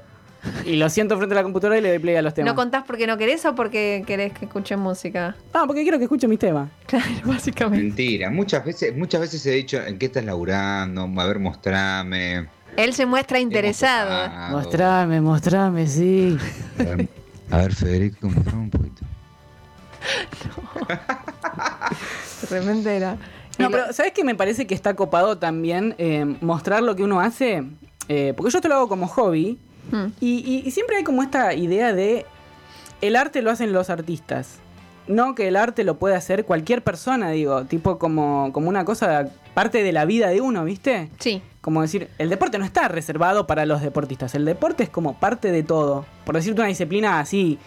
Y 0.65 0.77
lo 0.77 0.89
siento 0.91 1.17
frente 1.17 1.35
a 1.35 1.37
la 1.37 1.43
computadora 1.43 1.79
y 1.79 1.83
le 1.83 1.91
doy 1.91 1.99
play 1.99 2.17
a 2.17 2.23
los 2.23 2.35
temas. 2.35 2.53
¿No 2.53 2.57
contás 2.57 2.85
porque 2.87 3.07
no 3.07 3.17
querés 3.17 3.45
o 3.45 3.55
porque 3.55 4.03
querés 4.07 4.33
que 4.33 4.47
escuche 4.47 4.77
música? 4.77 5.37
Ah, 5.53 5.65
porque 5.67 5.83
quiero 5.83 5.99
que 5.99 6.05
escuche 6.05 6.29
mis 6.29 6.39
temas. 6.39 6.69
Claro, 6.87 7.07
básicamente. 7.25 7.85
Mentira, 7.85 8.31
muchas 8.31 8.65
veces, 8.65 8.97
muchas 8.97 9.21
veces 9.21 9.45
he 9.47 9.53
dicho 9.53 9.81
en 9.81 9.99
qué 9.99 10.07
estás 10.07 10.25
laburando, 10.25 11.09
a 11.21 11.27
ver, 11.27 11.39
mostrame. 11.39 12.49
Él 12.77 12.93
se 12.93 13.07
muestra 13.07 13.39
interesado. 13.39 14.31
Mostrame, 14.51 15.21
mostrame, 15.21 15.87
sí. 15.87 16.37
A 16.79 16.83
ver, 16.83 17.09
a 17.51 17.57
ver, 17.59 17.75
Federico, 17.75 18.29
mostrame 18.29 18.63
un 18.63 18.71
poquito. 18.71 19.03
De 22.51 22.61
repente 22.61 22.97
era. 22.97 23.17
No, 23.59 23.71
pero 23.71 23.93
¿sabes 23.93 24.13
qué 24.13 24.23
me 24.23 24.35
parece 24.35 24.67
que 24.67 24.75
está 24.75 24.95
copado 24.95 25.39
también 25.39 25.95
eh, 25.99 26.25
mostrar 26.41 26.83
lo 26.83 26.95
que 26.95 27.03
uno 27.03 27.21
hace? 27.21 27.65
Eh, 28.09 28.35
porque 28.37 28.53
yo 28.53 28.59
esto 28.59 28.69
lo 28.69 28.75
hago 28.77 28.89
como 28.89 29.07
hobby. 29.07 29.59
Y, 30.21 30.39
y- 30.45 30.63
y 30.67 30.71
siempre 30.71 30.97
hay 30.97 31.05
como 31.05 31.23
esta 31.23 31.55
idea 31.55 31.93
de 31.93 32.27
el 33.01 33.17
arte 33.17 33.43
lo 33.43 33.51
hacen 33.51 33.73
los 33.73 33.91
artistas. 33.91 34.59
No 35.07 35.35
que 35.37 35.47
el 35.47 35.55
arte 35.57 35.85
lo 35.85 35.99
puede 35.99 36.17
hacer 36.17 36.45
cualquier 36.45 36.83
persona, 36.83 37.31
digo, 37.31 37.65
tipo 37.65 37.99
como, 37.99 38.51
como 38.53 38.69
una 38.69 38.85
cosa 38.85 39.29
parte 39.55 39.83
de 39.85 39.93
la 39.93 40.05
vida 40.05 40.29
de 40.29 40.41
uno, 40.41 40.65
¿viste? 40.65 41.11
Sí. 41.21 41.43
Como 41.61 41.83
decir, 41.83 42.09
el 42.19 42.29
deporte 42.29 42.59
no 42.59 42.65
está 42.65 42.89
reservado 42.89 43.47
para 43.47 43.67
los 43.67 43.83
deportistas, 43.83 44.35
el 44.35 44.45
deporte 44.45 44.83
es 44.83 44.89
como 44.91 45.19
parte 45.21 45.53
de 45.53 45.63
todo. 45.63 46.05
Por 46.25 46.35
decirte 46.35 46.61
una 46.61 46.69
disciplina 46.69 47.21
así 47.21 47.59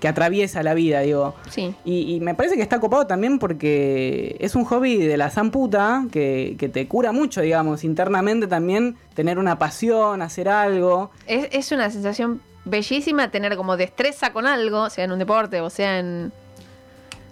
que 0.00 0.08
atraviesa 0.08 0.62
la 0.62 0.74
vida, 0.74 1.00
digo. 1.00 1.34
Sí. 1.50 1.74
Y, 1.84 2.14
y 2.14 2.20
me 2.20 2.34
parece 2.34 2.56
que 2.56 2.62
está 2.62 2.78
copado 2.80 3.06
también 3.06 3.38
porque 3.38 4.36
es 4.40 4.54
un 4.54 4.64
hobby 4.64 4.98
de 4.98 5.16
la 5.16 5.30
zamputa 5.30 6.04
que, 6.12 6.54
que 6.58 6.68
te 6.68 6.86
cura 6.86 7.12
mucho, 7.12 7.40
digamos, 7.40 7.82
internamente 7.84 8.46
también 8.46 8.96
tener 9.14 9.38
una 9.38 9.58
pasión, 9.58 10.22
hacer 10.22 10.48
algo. 10.48 11.10
Es, 11.26 11.48
es 11.52 11.72
una 11.72 11.90
sensación 11.90 12.40
bellísima 12.64 13.30
tener 13.30 13.56
como 13.56 13.76
destreza 13.76 14.32
con 14.32 14.46
algo, 14.46 14.90
sea 14.90 15.04
en 15.04 15.12
un 15.12 15.18
deporte 15.18 15.60
o 15.60 15.70
sea 15.70 15.98
en. 15.98 16.32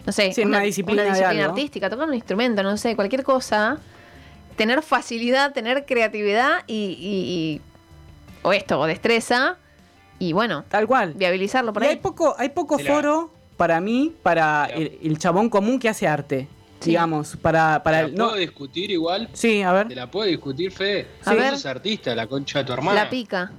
No 0.07 0.13
sé, 0.13 0.33
Sí, 0.33 0.43
en 0.43 0.49
una 0.49 0.61
disciplina 0.61 1.03
de 1.03 1.25
algo. 1.25 1.45
artística, 1.51 1.91
tocar 1.91 2.09
un 2.09 2.15
instrumento, 2.15 2.63
no 2.63 2.77
sé, 2.77 2.95
cualquier 2.95 3.23
cosa. 3.25 3.79
Tener 4.57 4.83
facilidad, 4.83 5.53
tener 5.53 5.85
creatividad 5.85 6.61
y. 6.67 6.75
y- 6.75 7.31
y- 7.57 7.61
o 8.43 8.53
esto, 8.53 8.79
o 8.81 8.87
destreza. 8.87 9.57
Y 10.19 10.33
bueno, 10.33 10.65
Tal 10.69 10.87
cual. 10.87 11.13
viabilizarlo 11.15 11.73
por 11.73 11.83
Y 11.83 11.87
ahí. 11.87 11.93
hay 11.93 11.97
poco, 12.01 12.35
hay 12.39 12.49
poco 12.51 12.79
la- 12.79 12.85
foro 12.93 13.31
para 13.57 13.81
mí, 13.81 14.15
para 14.23 14.67
el, 14.67 14.99
el 15.03 15.19
chabón 15.19 15.49
común 15.49 15.79
que 15.79 15.89
hace 15.89 16.07
arte. 16.09 16.49
Sí. 16.81 16.91
Digamos, 16.91 17.37
para, 17.41 17.83
para 17.83 18.03
¿La 18.03 18.09
el. 18.09 18.15
No, 18.15 18.25
puedo 18.27 18.37
discutir 18.39 18.91
igual? 18.91 19.29
sí, 19.33 19.63
a 19.63 19.73
ver. 19.73 19.89
¿Te 19.89 19.95
la 19.95 20.11
puedo 20.11 20.27
discutir, 20.29 20.71
Fede? 20.73 21.07
A 21.25 21.31
Sí. 21.31 21.37
ver. 21.37 21.51
Vos 21.53 21.61
sos 21.63 21.67
artista, 21.67 22.15
la 22.15 22.27
concha 22.27 22.59
de 22.61 22.65
tu 22.67 22.73
hermana. 22.75 23.05
La 23.05 23.11
pica. 23.11 23.51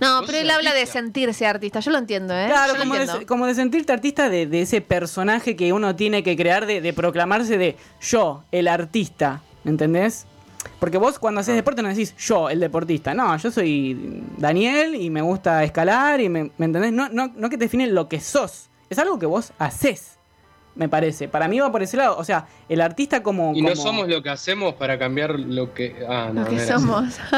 No, 0.00 0.22
pero 0.26 0.38
él 0.38 0.50
habla 0.50 0.72
de 0.74 0.84
sentirse 0.86 1.46
artista. 1.46 1.80
Yo 1.80 1.90
lo 1.90 1.98
entiendo, 1.98 2.34
¿eh? 2.36 2.46
Claro, 2.48 2.74
como 2.76 2.94
de, 2.94 3.26
como 3.26 3.46
de 3.46 3.54
sentirte 3.54 3.92
artista 3.92 4.28
de, 4.28 4.46
de 4.46 4.62
ese 4.62 4.80
personaje 4.80 5.56
que 5.56 5.72
uno 5.72 5.96
tiene 5.96 6.22
que 6.22 6.36
crear, 6.36 6.66
de, 6.66 6.80
de 6.80 6.92
proclamarse 6.92 7.56
de 7.58 7.76
yo, 8.00 8.44
el 8.52 8.68
artista. 8.68 9.40
¿Me 9.64 9.70
entendés? 9.70 10.26
Porque 10.80 10.98
vos 10.98 11.18
cuando 11.18 11.40
haces 11.40 11.54
deporte 11.54 11.82
no 11.82 11.88
decís 11.88 12.14
yo, 12.16 12.50
el 12.50 12.60
deportista. 12.60 13.14
No, 13.14 13.36
yo 13.36 13.50
soy 13.50 14.22
Daniel 14.38 14.94
y 14.94 15.10
me 15.10 15.22
gusta 15.22 15.64
escalar 15.64 16.20
y 16.20 16.28
me, 16.28 16.50
¿me 16.58 16.66
entendés? 16.66 16.92
No, 16.92 17.08
no, 17.08 17.32
no 17.34 17.50
que 17.50 17.56
te 17.58 17.64
define 17.64 17.86
lo 17.86 18.08
que 18.08 18.20
sos. 18.20 18.68
Es 18.90 18.98
algo 18.98 19.18
que 19.18 19.26
vos 19.26 19.52
haces, 19.58 20.18
me 20.74 20.88
parece. 20.88 21.28
Para 21.28 21.48
mí 21.48 21.58
va 21.60 21.72
por 21.72 21.82
ese 21.82 21.96
lado. 21.96 22.16
O 22.18 22.24
sea, 22.24 22.46
el 22.68 22.80
artista 22.80 23.22
como... 23.22 23.52
Y 23.54 23.62
no 23.62 23.74
somos 23.76 24.08
lo 24.08 24.22
que 24.22 24.30
hacemos 24.30 24.74
para 24.74 24.98
cambiar 24.98 25.38
lo 25.40 25.72
que. 25.74 26.04
Ah, 26.08 26.30
no, 26.32 26.42
Lo 26.42 26.48
que 26.50 26.60
somos. 26.60 27.18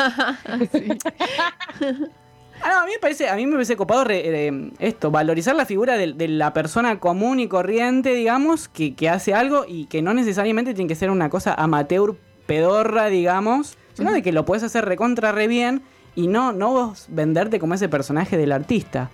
Ah, 2.62 2.70
no, 2.70 2.80
a 2.80 2.86
mí 2.86 2.92
me 2.92 2.98
parece, 2.98 3.28
a 3.28 3.36
mí 3.36 3.44
me 3.46 3.52
parece 3.52 3.76
copado 3.76 4.04
re- 4.04 4.46
eh, 4.48 4.70
esto, 4.78 5.10
valorizar 5.10 5.54
la 5.54 5.66
figura 5.66 5.98
de, 5.98 6.14
de 6.14 6.26
la 6.26 6.54
persona 6.54 6.98
común 6.98 7.38
y 7.38 7.48
corriente, 7.48 8.14
digamos, 8.14 8.66
que, 8.68 8.94
que 8.94 9.10
hace 9.10 9.34
algo 9.34 9.66
y 9.68 9.84
que 9.86 10.00
no 10.00 10.14
necesariamente 10.14 10.72
tiene 10.72 10.88
que 10.88 10.94
ser 10.94 11.10
una 11.10 11.28
cosa 11.28 11.52
amateur, 11.52 12.16
pedorra, 12.46 13.06
digamos, 13.06 13.76
sino 13.94 14.12
de 14.12 14.22
que 14.22 14.32
lo 14.32 14.44
puedes 14.44 14.62
hacer 14.62 14.84
recontra 14.84 15.32
re 15.32 15.48
bien 15.48 15.82
y 16.14 16.28
no, 16.28 16.52
no 16.52 16.70
vos 16.70 17.06
venderte 17.08 17.58
como 17.58 17.74
ese 17.74 17.88
personaje 17.88 18.36
del 18.36 18.52
artista. 18.52 19.10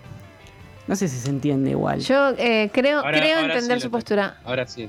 No 0.86 0.96
sé 0.96 1.08
si 1.08 1.18
se 1.18 1.30
entiende 1.30 1.70
igual. 1.70 2.00
Yo 2.00 2.30
eh, 2.38 2.70
creo, 2.72 2.98
Ahora- 2.98 3.18
creo 3.18 3.38
ahora 3.38 3.54
entender 3.54 3.78
sí 3.78 3.84
su 3.84 3.90
postura. 3.90 4.38
Ahora 4.44 4.66
sí. 4.66 4.88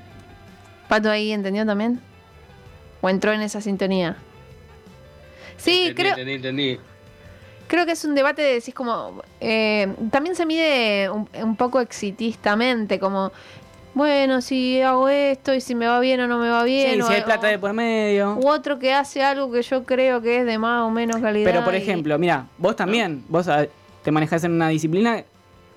¿Pato 0.88 1.10
ahí 1.10 1.32
entendió 1.32 1.66
también? 1.66 2.02
¿O 3.02 3.10
entró 3.10 3.32
en 3.32 3.42
esa 3.42 3.62
sintonía? 3.62 4.18
Sí, 5.58 5.88
entendí, 5.88 5.94
creo, 5.96 6.12
entendí, 6.12 6.34
entendí. 6.34 6.80
creo 7.68 7.86
que 7.86 7.92
es 7.94 8.04
un 8.06 8.16
debate 8.16 8.42
de 8.42 8.54
decís 8.56 8.74
como... 8.74 9.22
eh, 9.40 9.94
también 10.12 10.36
se 10.36 10.46
mide 10.46 11.10
un, 11.10 11.30
un 11.42 11.56
poco 11.56 11.80
exitistamente, 11.80 13.00
como... 13.00 13.32
Bueno, 13.94 14.42
si 14.42 14.82
hago 14.82 15.08
esto 15.10 15.54
y 15.54 15.62
si 15.62 15.76
me 15.76 15.86
va 15.88 16.00
bien 16.00 16.20
o 16.22 16.28
no 16.28 16.40
me 16.40 16.50
va 16.50 16.64
bien. 16.64 16.96
Sí, 16.96 17.02
o- 17.02 17.08
si 17.08 17.14
hay 17.14 17.22
plata 17.22 17.48
de 17.48 17.60
por 17.60 17.74
medio. 17.74 18.36
U 18.36 18.48
otro 18.50 18.80
que 18.80 18.94
hace 18.94 19.22
algo 19.24 19.52
que 19.52 19.62
yo 19.62 19.84
creo 19.84 20.22
que 20.22 20.40
es 20.40 20.46
de 20.46 20.58
más 20.58 20.82
o 20.84 20.90
menos 20.90 21.22
calidad. 21.22 21.52
Pero 21.52 21.64
por 21.64 21.74
y- 21.76 21.78
ejemplo, 21.78 22.18
mira, 22.18 22.48
vos 22.58 22.76
también, 22.76 23.24
vos 23.30 23.48
ah, 23.48 23.66
te 24.04 24.12
manejás 24.12 24.44
en 24.44 24.54
una 24.54 24.70
disciplina 24.70 25.24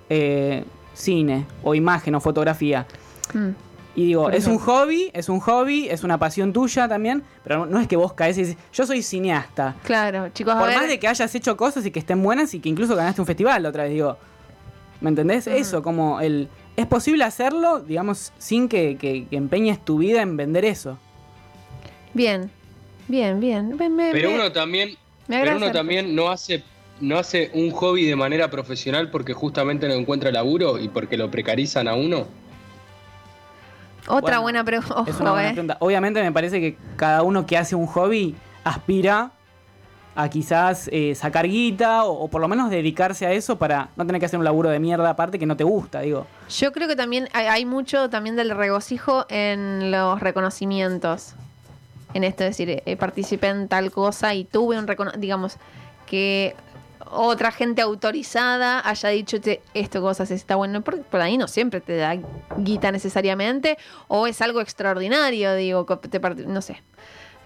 eh, 0.08 0.64
cine 0.94 1.44
o 1.62 1.74
imagen 1.74 2.14
o 2.14 2.20
fotografía. 2.20 2.86
Mm. 3.34 3.48
Y 3.96 4.04
digo, 4.08 4.24
Por 4.24 4.34
es 4.34 4.46
un 4.46 4.58
hobby, 4.58 5.10
es 5.14 5.28
un 5.30 5.40
hobby, 5.40 5.88
es 5.88 6.04
una 6.04 6.18
pasión 6.18 6.52
tuya 6.52 6.86
también, 6.86 7.22
pero 7.42 7.64
no- 7.66 7.80
es 7.80 7.88
que 7.88 7.96
vos 7.96 8.12
caes 8.12 8.36
y 8.38 8.42
decís, 8.44 8.56
yo 8.72 8.86
soy 8.86 9.02
cineasta. 9.02 9.74
Claro, 9.84 10.28
chicos, 10.30 10.54
a 10.54 10.58
Por 10.58 10.68
ver, 10.68 10.78
más 10.78 10.88
de 10.88 10.98
que 10.98 11.08
hayas 11.08 11.34
hecho 11.34 11.56
cosas 11.56 11.84
y 11.86 11.90
que 11.90 11.98
estén 11.98 12.22
buenas 12.22 12.52
y 12.54 12.60
que 12.60 12.68
incluso 12.68 12.94
ganaste 12.94 13.20
un 13.22 13.26
festival 13.26 13.64
otra 13.66 13.84
vez, 13.84 13.92
digo. 13.92 14.16
¿Me 15.00 15.10
entendés? 15.10 15.46
Eso, 15.46 15.82
como 15.82 16.20
el... 16.20 16.48
Es 16.76 16.86
posible 16.86 17.24
hacerlo, 17.24 17.80
digamos, 17.80 18.32
sin 18.38 18.68
que, 18.68 18.96
que- 18.96 19.26
que 19.28 19.36
empeñes 19.36 19.82
tu 19.84 19.98
vida 19.98 20.20
en 20.22 20.36
vender 20.36 20.64
eso. 20.64 20.98
Bien, 22.12 22.50
bien, 23.08 23.40
bien. 23.40 23.76
Me- 23.76 23.88
me- 23.88 24.12
Pero 24.12 24.30
uno 24.34 24.52
también, 24.52 24.90
me 25.28 25.40
pero 25.40 25.56
uno 25.56 25.72
también 25.72 26.14
no 26.14 26.28
hace, 26.28 26.62
no 27.00 27.18
hace 27.18 27.50
un 27.54 27.70
hobby 27.70 28.04
de 28.04 28.16
manera 28.16 28.50
profesional 28.50 29.10
porque 29.10 29.32
justamente 29.32 29.88
no 29.88 29.94
encuentra 29.94 30.30
laburo 30.30 30.78
y 30.78 30.88
porque 30.88 31.16
lo 31.16 31.30
precarizan 31.30 31.88
a 31.88 31.94
uno. 31.94 32.26
Otra 34.08 34.20
Bueno, 34.38 34.42
buena 34.42 34.64
pregunta. 34.64 35.04
es 35.10 35.18
una 35.18 35.32
buena 35.32 35.48
pregunta. 35.52 35.76
Obviamente 35.80 36.22
me 36.22 36.30
parece 36.30 36.60
que 36.60 36.76
cada 36.96 37.22
uno 37.22 37.44
que 37.46 37.56
hace 37.56 37.74
un 37.74 37.86
hobby 37.86 38.36
aspira 38.64 39.32
a 40.16 40.30
quizás 40.30 40.88
eh, 40.92 41.14
sacar 41.14 41.46
guita 41.46 42.04
o, 42.04 42.28
por 42.28 42.40
lo 42.40 42.48
menos 42.48 42.70
dedicarse 42.70 43.26
a 43.26 43.32
eso 43.32 43.58
para 43.58 43.90
no 43.96 44.06
tener 44.06 44.18
que 44.18 44.26
hacer 44.26 44.38
un 44.38 44.44
laburo 44.44 44.70
de 44.70 44.80
mierda 44.80 45.10
aparte 45.10 45.38
que 45.38 45.46
no 45.46 45.56
te 45.56 45.64
gusta, 45.64 46.00
digo. 46.00 46.26
Yo 46.48 46.72
creo 46.72 46.88
que 46.88 46.96
también 46.96 47.28
hay, 47.34 47.64
mucho 47.66 48.08
también 48.08 48.34
del 48.34 48.50
regocijo 48.50 49.26
en 49.28 49.90
los 49.90 50.18
reconocimientos. 50.20 51.34
En 52.14 52.24
esto, 52.24 52.44
es 52.44 52.56
decir, 52.56 52.82
eh, 52.84 52.96
participé 52.96 53.48
en 53.48 53.68
tal 53.68 53.90
cosa 53.92 54.34
y 54.34 54.44
tuve 54.44 54.78
un 54.78 54.86
reconocimiento, 54.86 55.20
digamos, 55.20 55.56
que 56.06 56.56
otra 57.10 57.52
gente 57.52 57.82
autorizada 57.82 58.80
haya 58.88 59.10
dicho 59.10 59.38
"Che, 59.38 59.60
esto 59.74 60.00
cosas 60.00 60.30
está 60.30 60.56
bueno. 60.56 60.80
Por, 60.80 61.02
por 61.02 61.20
ahí 61.20 61.36
no 61.36 61.46
siempre 61.46 61.80
te 61.80 61.96
da 61.96 62.16
guita 62.56 62.90
necesariamente, 62.90 63.76
o 64.08 64.26
es 64.26 64.40
algo 64.40 64.60
extraordinario, 64.60 65.54
digo, 65.54 65.84
te 65.84 66.18
no 66.46 66.62
sé. 66.62 66.82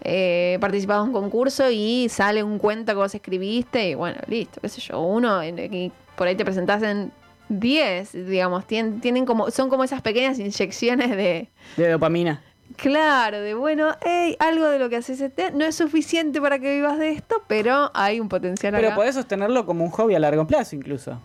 Eh, 0.02 0.56
participado 0.60 1.02
en 1.02 1.08
un 1.08 1.12
concurso 1.12 1.70
y 1.70 2.08
sale 2.08 2.42
un 2.42 2.58
cuento 2.58 2.92
que 2.92 2.96
vos 2.96 3.14
escribiste 3.14 3.90
y 3.90 3.94
bueno, 3.94 4.18
listo, 4.28 4.58
qué 4.60 4.68
sé 4.70 4.80
yo, 4.80 5.00
uno 5.00 5.44
y 5.44 5.92
por 6.16 6.26
ahí 6.26 6.34
te 6.36 6.44
presentás 6.44 6.82
en 6.82 7.12
10, 7.50 8.12
digamos, 8.26 8.66
tienen, 8.66 9.00
tienen 9.00 9.26
como, 9.26 9.50
son 9.50 9.68
como 9.68 9.84
esas 9.84 10.00
pequeñas 10.00 10.38
inyecciones 10.38 11.10
de, 11.10 11.48
De 11.76 11.88
dopamina. 11.90 12.42
claro, 12.76 13.40
de 13.40 13.52
bueno, 13.54 13.94
hey, 14.02 14.36
algo 14.38 14.66
de 14.66 14.78
lo 14.78 14.88
que 14.88 14.96
haces 14.96 15.20
este, 15.20 15.50
no 15.50 15.64
es 15.66 15.74
suficiente 15.76 16.40
para 16.40 16.58
que 16.58 16.74
vivas 16.76 16.98
de 16.98 17.10
esto, 17.10 17.42
pero 17.46 17.90
hay 17.92 18.20
un 18.20 18.28
potencial 18.30 18.72
Pero 18.72 18.88
acá. 18.88 18.96
podés 18.96 19.16
sostenerlo 19.16 19.66
como 19.66 19.84
un 19.84 19.90
hobby 19.90 20.14
a 20.14 20.18
largo 20.18 20.46
plazo 20.46 20.76
incluso. 20.76 21.20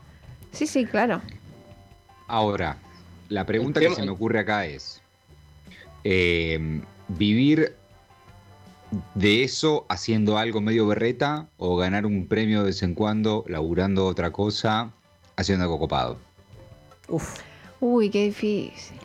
Sí, 0.52 0.68
sí, 0.68 0.86
claro. 0.86 1.22
Ahora, 2.28 2.78
la 3.30 3.46
pregunta 3.46 3.80
que 3.80 3.92
se 3.94 4.04
me 4.04 4.12
ocurre 4.12 4.40
acá 4.40 4.66
es, 4.66 5.02
eh, 6.04 6.82
¿vivir 7.08 7.76
de 9.14 9.44
eso 9.44 9.86
haciendo 9.90 10.38
algo 10.38 10.62
medio 10.62 10.88
berreta 10.88 11.48
o 11.58 11.76
ganar 11.78 12.06
un 12.06 12.28
premio 12.28 12.60
de 12.60 12.66
vez 12.68 12.84
en 12.84 12.94
cuando 12.96 13.44
laburando 13.48 14.06
otra 14.06 14.32
cosa, 14.32 14.92
haciendo 15.36 15.64
algo 15.66 15.80
copado? 15.80 16.18
Uf. 17.08 17.40
Uy, 17.80 18.10
qué 18.10 18.26
difícil. 18.26 18.98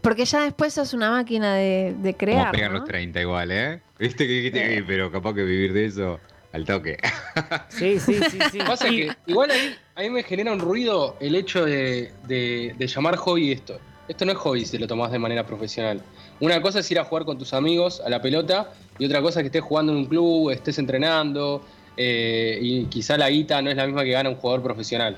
Porque 0.00 0.24
ya 0.24 0.40
después 0.42 0.74
sos 0.74 0.92
una 0.92 1.10
máquina 1.10 1.54
de, 1.54 1.94
de 1.98 2.12
Como 2.14 2.18
crear. 2.18 2.50
pegan 2.52 2.72
¿no? 2.72 2.78
los 2.80 2.88
30 2.88 3.20
igual, 3.20 3.50
¿eh? 3.52 3.80
¿Viste 3.98 4.26
que 4.26 4.32
dijiste? 4.32 4.78
"Eh, 4.78 4.84
Pero 4.86 5.10
capaz 5.12 5.34
que 5.34 5.42
vivir 5.44 5.72
de 5.72 5.86
eso 5.86 6.18
al 6.52 6.64
toque. 6.64 6.96
Sí, 7.68 7.98
sí, 8.00 8.20
sí, 8.30 8.38
sí. 8.50 8.58
Pasa 8.66 8.88
que 8.88 9.14
igual 9.26 9.50
ahí, 9.50 9.76
ahí 9.94 10.10
me 10.10 10.22
genera 10.22 10.52
un 10.52 10.58
ruido 10.58 11.16
el 11.20 11.34
hecho 11.36 11.64
de, 11.64 12.12
de- 12.26 12.74
de 12.76 12.86
llamar 12.86 13.16
hobby 13.16 13.52
esto. 13.52 13.78
Esto 14.08 14.24
no 14.24 14.32
es 14.32 14.38
hobby 14.38 14.64
si 14.64 14.78
lo 14.78 14.86
tomás 14.86 15.12
de 15.12 15.18
manera 15.18 15.46
profesional. 15.46 16.02
Una 16.40 16.62
cosa 16.62 16.80
es 16.80 16.90
ir 16.90 16.98
a 16.98 17.04
jugar 17.04 17.24
con 17.24 17.38
tus 17.38 17.52
amigos 17.52 18.00
a 18.04 18.08
la 18.08 18.22
pelota 18.22 18.70
y 18.98 19.06
otra 19.06 19.20
cosa 19.20 19.40
es 19.40 19.44
que 19.44 19.46
estés 19.48 19.62
jugando 19.62 19.92
en 19.92 19.98
un 19.98 20.06
club, 20.06 20.50
estés 20.50 20.78
entrenando 20.78 21.64
eh, 21.96 22.58
y 22.62 22.84
quizá 22.86 23.16
la 23.18 23.28
guita 23.28 23.60
no 23.60 23.70
es 23.70 23.76
la 23.76 23.86
misma 23.86 24.04
que 24.04 24.10
gana 24.10 24.28
un 24.30 24.36
jugador 24.36 24.62
profesional. 24.62 25.16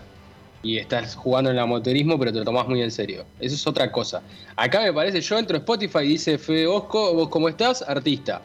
Y 0.63 0.77
estás 0.79 1.15
jugando 1.15 1.51
en 1.51 1.57
el 1.57 1.63
amateurismo 1.63 2.19
pero 2.19 2.33
te 2.33 2.39
lo 2.39 2.45
tomás 2.45 2.67
muy 2.69 2.83
en 2.83 2.91
serio. 2.91 3.25
Eso 3.39 3.55
es 3.55 3.67
otra 3.67 3.93
cosa. 3.93 4.23
Acá 4.57 4.81
me 4.81 4.93
parece, 4.93 5.21
yo 5.21 5.39
entro 5.39 5.57
a 5.57 5.61
Spotify 5.61 6.01
y 6.01 6.09
dice 6.09 6.39
Fede 6.39 6.67
Bosco, 6.67 7.15
vos 7.15 7.29
cómo 7.29 7.49
estás, 7.49 7.83
artista. 7.83 8.41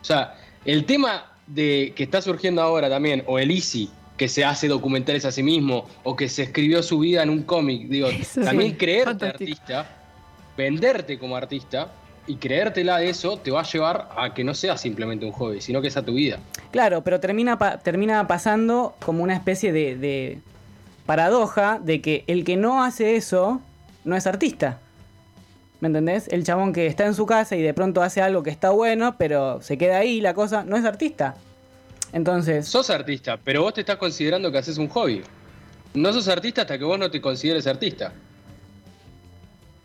O 0.00 0.04
sea, 0.04 0.34
el 0.64 0.84
tema 0.84 1.32
de 1.46 1.92
que 1.94 2.04
está 2.04 2.20
surgiendo 2.20 2.60
ahora 2.60 2.88
también, 2.88 3.22
o 3.26 3.38
el 3.38 3.52
Easy, 3.52 3.88
que 4.16 4.28
se 4.28 4.44
hace 4.44 4.66
documentales 4.66 5.24
a 5.24 5.32
sí 5.32 5.42
mismo, 5.42 5.86
o 6.02 6.16
que 6.16 6.28
se 6.28 6.44
escribió 6.44 6.82
su 6.82 7.00
vida 7.00 7.22
en 7.22 7.30
un 7.30 7.42
cómic, 7.42 7.88
digo, 7.88 8.08
Eso 8.20 8.40
también 8.40 8.72
sí, 8.72 8.76
creerte 8.76 9.10
fantástico. 9.10 9.50
artista, 9.52 9.96
venderte 10.56 11.18
como 11.18 11.36
artista 11.36 11.92
y 12.26 12.36
creértela 12.36 12.98
de 12.98 13.08
eso 13.10 13.36
te 13.38 13.50
va 13.50 13.60
a 13.60 13.64
llevar 13.64 14.08
a 14.16 14.34
que 14.34 14.42
no 14.44 14.54
sea 14.54 14.76
simplemente 14.76 15.24
un 15.26 15.32
hobby, 15.32 15.60
sino 15.60 15.80
que 15.80 15.90
sea 15.90 16.02
tu 16.02 16.14
vida. 16.14 16.38
Claro, 16.72 17.02
pero 17.02 17.20
termina, 17.20 17.58
pa- 17.58 17.78
termina 17.78 18.26
pasando 18.26 18.94
como 19.04 19.22
una 19.22 19.34
especie 19.34 19.72
de, 19.72 19.96
de 19.96 20.38
paradoja 21.06 21.78
de 21.82 22.00
que 22.00 22.24
el 22.26 22.44
que 22.44 22.56
no 22.56 22.82
hace 22.82 23.16
eso 23.16 23.60
no 24.04 24.16
es 24.16 24.26
artista. 24.26 24.78
¿Me 25.80 25.88
entendés? 25.88 26.26
El 26.28 26.42
chabón 26.42 26.72
que 26.72 26.86
está 26.86 27.04
en 27.06 27.14
su 27.14 27.26
casa 27.26 27.54
y 27.54 27.62
de 27.62 27.74
pronto 27.74 28.02
hace 28.02 28.22
algo 28.22 28.42
que 28.42 28.50
está 28.50 28.70
bueno, 28.70 29.16
pero 29.18 29.60
se 29.62 29.76
queda 29.78 29.98
ahí 29.98 30.20
la 30.20 30.32
cosa, 30.34 30.64
no 30.64 30.76
es 30.76 30.84
artista. 30.84 31.36
Entonces, 32.12 32.66
Sos 32.66 32.88
artista, 32.90 33.36
pero 33.42 33.62
vos 33.62 33.74
te 33.74 33.80
estás 33.82 33.96
considerando 33.96 34.50
que 34.50 34.58
haces 34.58 34.78
un 34.78 34.88
hobby. 34.88 35.22
No 35.94 36.12
sos 36.12 36.28
artista 36.28 36.62
hasta 36.62 36.78
que 36.78 36.84
vos 36.84 36.98
no 36.98 37.10
te 37.10 37.20
consideres 37.20 37.66
artista. 37.66 38.12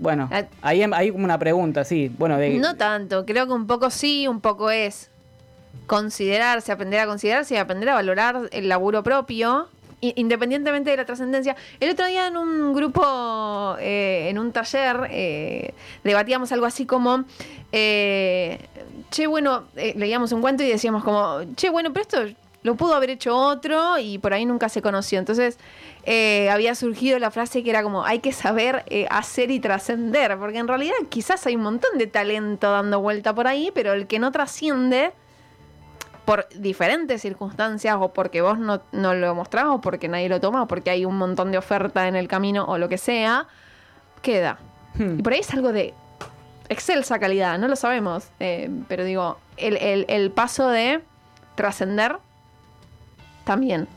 Bueno, 0.01 0.27
Ah. 0.31 0.43
ahí 0.63 0.81
hay 0.81 1.11
como 1.11 1.23
una 1.23 1.37
pregunta, 1.37 1.83
sí. 1.85 2.11
Bueno, 2.17 2.37
de, 2.37 2.49
No 2.57 2.75
tanto, 2.75 3.25
creo 3.25 3.45
que 3.47 3.53
un 3.53 3.67
poco 3.67 3.89
sí, 3.89 4.27
un 4.27 4.41
poco 4.41 4.69
es 4.71 5.09
considerarse, 5.87 6.71
aprender 6.71 6.99
a 6.99 7.05
considerarse 7.05 7.53
y 7.53 7.57
aprender 7.57 7.89
a 7.89 7.93
valorar 7.93 8.49
el 8.51 8.67
laburo 8.67 9.03
propio, 9.03 9.67
independientemente 10.01 10.89
de 10.89 10.97
la 10.97 11.05
trascendencia. 11.05 11.55
El 11.79 11.91
otro 11.91 12.07
día 12.07 12.27
en 12.27 12.35
un 12.35 12.73
grupo, 12.73 13.75
eh, 13.79 14.27
en 14.29 14.39
un 14.39 14.51
taller, 14.51 15.07
eh, 15.11 15.73
debatíamos 16.03 16.51
algo 16.51 16.65
así 16.65 16.85
como, 16.85 17.23
eh, 17.71 18.57
che, 19.11 19.27
bueno, 19.27 19.65
eh, 19.75 19.93
leíamos 19.95 20.31
un 20.31 20.41
cuento 20.41 20.63
y 20.63 20.69
decíamos 20.69 21.03
como, 21.03 21.41
che, 21.55 21.69
bueno, 21.69 21.93
pero 21.93 22.01
esto 22.01 22.40
lo 22.63 22.75
pudo 22.75 22.93
haber 22.95 23.09
hecho 23.09 23.35
otro 23.35 23.97
y 23.97 24.17
por 24.19 24.33
ahí 24.33 24.45
nunca 24.45 24.69
se 24.69 24.81
conoció. 24.81 25.17
Entonces 25.19 25.57
eh, 26.03 26.49
había 26.49 26.75
surgido 26.75 27.17
la 27.19 27.31
frase 27.31 27.63
que 27.63 27.69
era 27.69 27.81
como, 27.83 28.03
hay 28.05 28.19
que 28.19 28.31
saber 28.33 28.83
eh, 28.87 29.07
hacer 29.09 29.49
y 29.51 29.59
trascender, 29.59 30.37
porque 30.37 30.59
en 30.59 30.67
realidad 30.67 30.93
quizás 31.09 31.45
hay 31.47 31.55
un 31.55 31.63
montón 31.63 31.97
de 31.97 32.07
talento 32.07 32.71
dando 32.71 32.99
vuelta 32.99 33.33
por 33.33 33.47
ahí, 33.47 33.71
pero 33.73 33.93
el 33.93 34.07
que 34.07 34.19
no 34.19 34.31
trasciende 34.31 35.11
por 36.25 36.47
diferentes 36.55 37.21
circunstancias 37.23 37.97
o 37.99 38.09
porque 38.13 38.41
vos 38.41 38.59
no, 38.59 38.81
no 38.91 39.15
lo 39.15 39.33
mostrás 39.33 39.65
o 39.65 39.81
porque 39.81 40.07
nadie 40.07 40.29
lo 40.29 40.39
toma 40.39 40.61
o 40.63 40.67
porque 40.67 40.91
hay 40.91 41.03
un 41.03 41.17
montón 41.17 41.51
de 41.51 41.57
oferta 41.57 42.07
en 42.07 42.15
el 42.15 42.27
camino 42.27 42.65
o 42.65 42.77
lo 42.77 42.87
que 42.89 42.99
sea, 42.99 43.47
queda. 44.21 44.59
Hmm. 44.93 45.19
Y 45.19 45.23
por 45.23 45.33
ahí 45.33 45.39
es 45.39 45.51
algo 45.51 45.71
de 45.71 45.95
excelsa 46.69 47.17
calidad, 47.17 47.57
no 47.57 47.67
lo 47.67 47.75
sabemos, 47.75 48.27
eh, 48.39 48.69
pero 48.87 49.03
digo, 49.03 49.37
el, 49.57 49.77
el- 49.77 50.05
el 50.09 50.29
paso 50.31 50.69
de 50.69 51.01
trascender 51.55 52.17
también. 53.43 53.87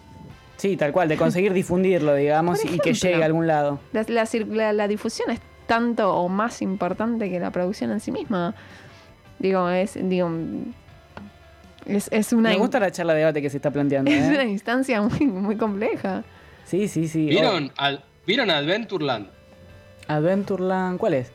Sí, 0.57 0.76
tal 0.76 0.92
cual, 0.92 1.09
de 1.09 1.16
conseguir 1.16 1.52
difundirlo, 1.62 2.14
digamos, 2.14 2.64
y 2.64 2.78
que 2.78 2.94
llegue 2.94 3.22
a 3.22 3.26
algún 3.26 3.46
lado. 3.46 3.80
La, 3.92 4.04
la 4.09 4.26
la- 4.48 4.72
la 4.72 4.88
difusión 4.88 5.30
es 5.30 5.40
tanto 5.66 6.14
o 6.14 6.28
más 6.28 6.62
importante 6.62 7.30
que 7.30 7.40
la 7.40 7.50
producción 7.50 7.90
en 7.90 8.00
sí 8.00 8.12
misma. 8.12 8.54
Digo, 9.38 9.68
es, 9.70 9.98
digo, 10.00 10.30
es, 11.87 12.09
es 12.12 12.33
una, 12.33 12.50
Me 12.50 12.57
gusta 12.57 12.80
la 12.80 12.90
charla 12.90 13.12
de 13.14 13.20
debate 13.20 13.42
que 13.42 13.50
se 13.50 13.57
está 13.57 13.70
planteando. 13.70 14.11
es 14.11 14.26
una 14.28 14.42
¿eh? 14.44 14.48
instancia 14.48 15.02
muy, 15.02 15.26
muy 15.26 15.57
compleja. 15.57 16.24
Sí, 16.64 16.88
sí, 16.88 17.09
sí. 17.09 17.26
¿Vieron, 17.26 17.72
al- 17.76 18.04
¿Vieron 18.26 18.50
Adventureland? 18.50 19.26
Oh, 19.26 20.12
Adventureland, 20.12 20.98
¿cuál 20.98 21.14
es? 21.14 21.28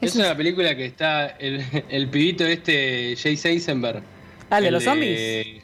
Es, 0.00 0.10
Es 0.10 0.16
un- 0.16 0.22
una 0.22 0.36
película 0.36 0.76
que 0.76 0.84
está 0.86 1.26
el, 1.26 1.64
el 1.88 2.08
pibito 2.08 2.44
este, 2.44 3.16
Jay 3.16 3.38
Eisenberg. 3.42 4.02
Ah, 4.50 4.58
¿el 4.58 4.64
de 4.64 4.70
los 4.70 4.84
zombies? 4.84 5.61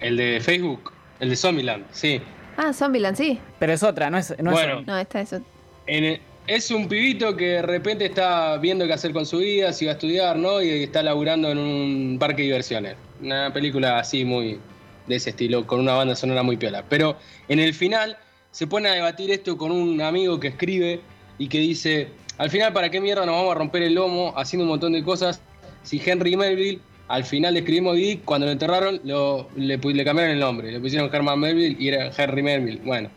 El 0.00 0.16
de 0.16 0.40
Facebook, 0.40 0.92
el 1.20 1.30
de 1.30 1.36
Zombieland, 1.36 1.84
sí. 1.92 2.20
Ah, 2.56 2.72
Zombieland, 2.72 3.16
sí. 3.16 3.38
Pero 3.58 3.72
es 3.72 3.82
otra, 3.82 4.10
no 4.10 4.18
es. 4.18 4.34
No 4.42 4.52
Bueno. 4.52 4.80
es 4.80 4.86
No, 4.86 4.98
esta 4.98 5.20
es. 5.20 5.32
ot- 5.32 5.42
En 5.86 6.04
el- 6.04 6.20
es 6.46 6.70
un 6.70 6.88
pibito 6.88 7.36
que 7.36 7.44
de 7.46 7.62
repente 7.62 8.06
está 8.06 8.56
viendo 8.58 8.86
qué 8.86 8.92
hacer 8.92 9.12
con 9.12 9.26
su 9.26 9.38
vida, 9.38 9.72
si 9.72 9.84
va 9.86 9.92
a 9.92 9.94
estudiar, 9.94 10.36
¿no? 10.36 10.62
Y 10.62 10.70
está 10.84 11.02
laburando 11.02 11.50
en 11.50 11.58
un 11.58 12.16
parque 12.18 12.42
de 12.42 12.48
diversiones. 12.48 12.96
Una 13.22 13.52
película 13.52 13.98
así 13.98 14.24
muy 14.24 14.58
de 15.06 15.16
ese 15.16 15.30
estilo, 15.30 15.66
con 15.66 15.80
una 15.80 15.94
banda 15.94 16.14
sonora 16.14 16.42
muy 16.42 16.56
piola. 16.56 16.84
Pero 16.88 17.16
en 17.48 17.58
el 17.60 17.74
final 17.74 18.16
se 18.50 18.66
pone 18.66 18.88
a 18.88 18.92
debatir 18.92 19.30
esto 19.30 19.56
con 19.56 19.72
un 19.72 20.00
amigo 20.00 20.38
que 20.40 20.48
escribe 20.48 21.00
y 21.38 21.48
que 21.48 21.58
dice, 21.58 22.08
al 22.38 22.50
final, 22.50 22.72
¿para 22.72 22.90
qué 22.90 23.00
mierda 23.00 23.24
nos 23.26 23.34
vamos 23.36 23.52
a 23.52 23.58
romper 23.58 23.82
el 23.82 23.94
lomo 23.94 24.32
haciendo 24.36 24.64
un 24.64 24.70
montón 24.70 24.92
de 24.92 25.02
cosas 25.02 25.40
si 25.82 26.00
Henry 26.04 26.36
Melville, 26.36 26.80
al 27.08 27.24
final 27.24 27.56
escribimos 27.56 27.96
Dick, 27.96 28.24
cuando 28.24 28.46
lo 28.46 28.52
enterraron, 28.52 29.00
lo- 29.04 29.48
le, 29.56 29.78
cambiaron 29.80 30.30
el 30.30 30.38
nombre, 30.38 30.70
le 30.70 30.78
pusieron 30.80 31.12
Herman 31.12 31.40
Melville 31.40 31.76
y 31.78 31.88
era 31.88 32.10
Henry 32.16 32.42
Melville. 32.42 32.80
Bueno, 32.84 33.08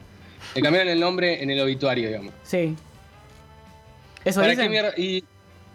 le 0.56 0.62
cambiaron 0.62 0.92
el 0.92 1.00
nombre 1.00 1.44
en 1.44 1.50
el 1.50 1.60
obituario, 1.60 2.08
digamos. 2.08 2.34
Sí. 2.44 2.76
Eso 4.24 4.40
¿Para 4.40 4.52
dicen? 4.54 4.72
Y, 4.98 5.24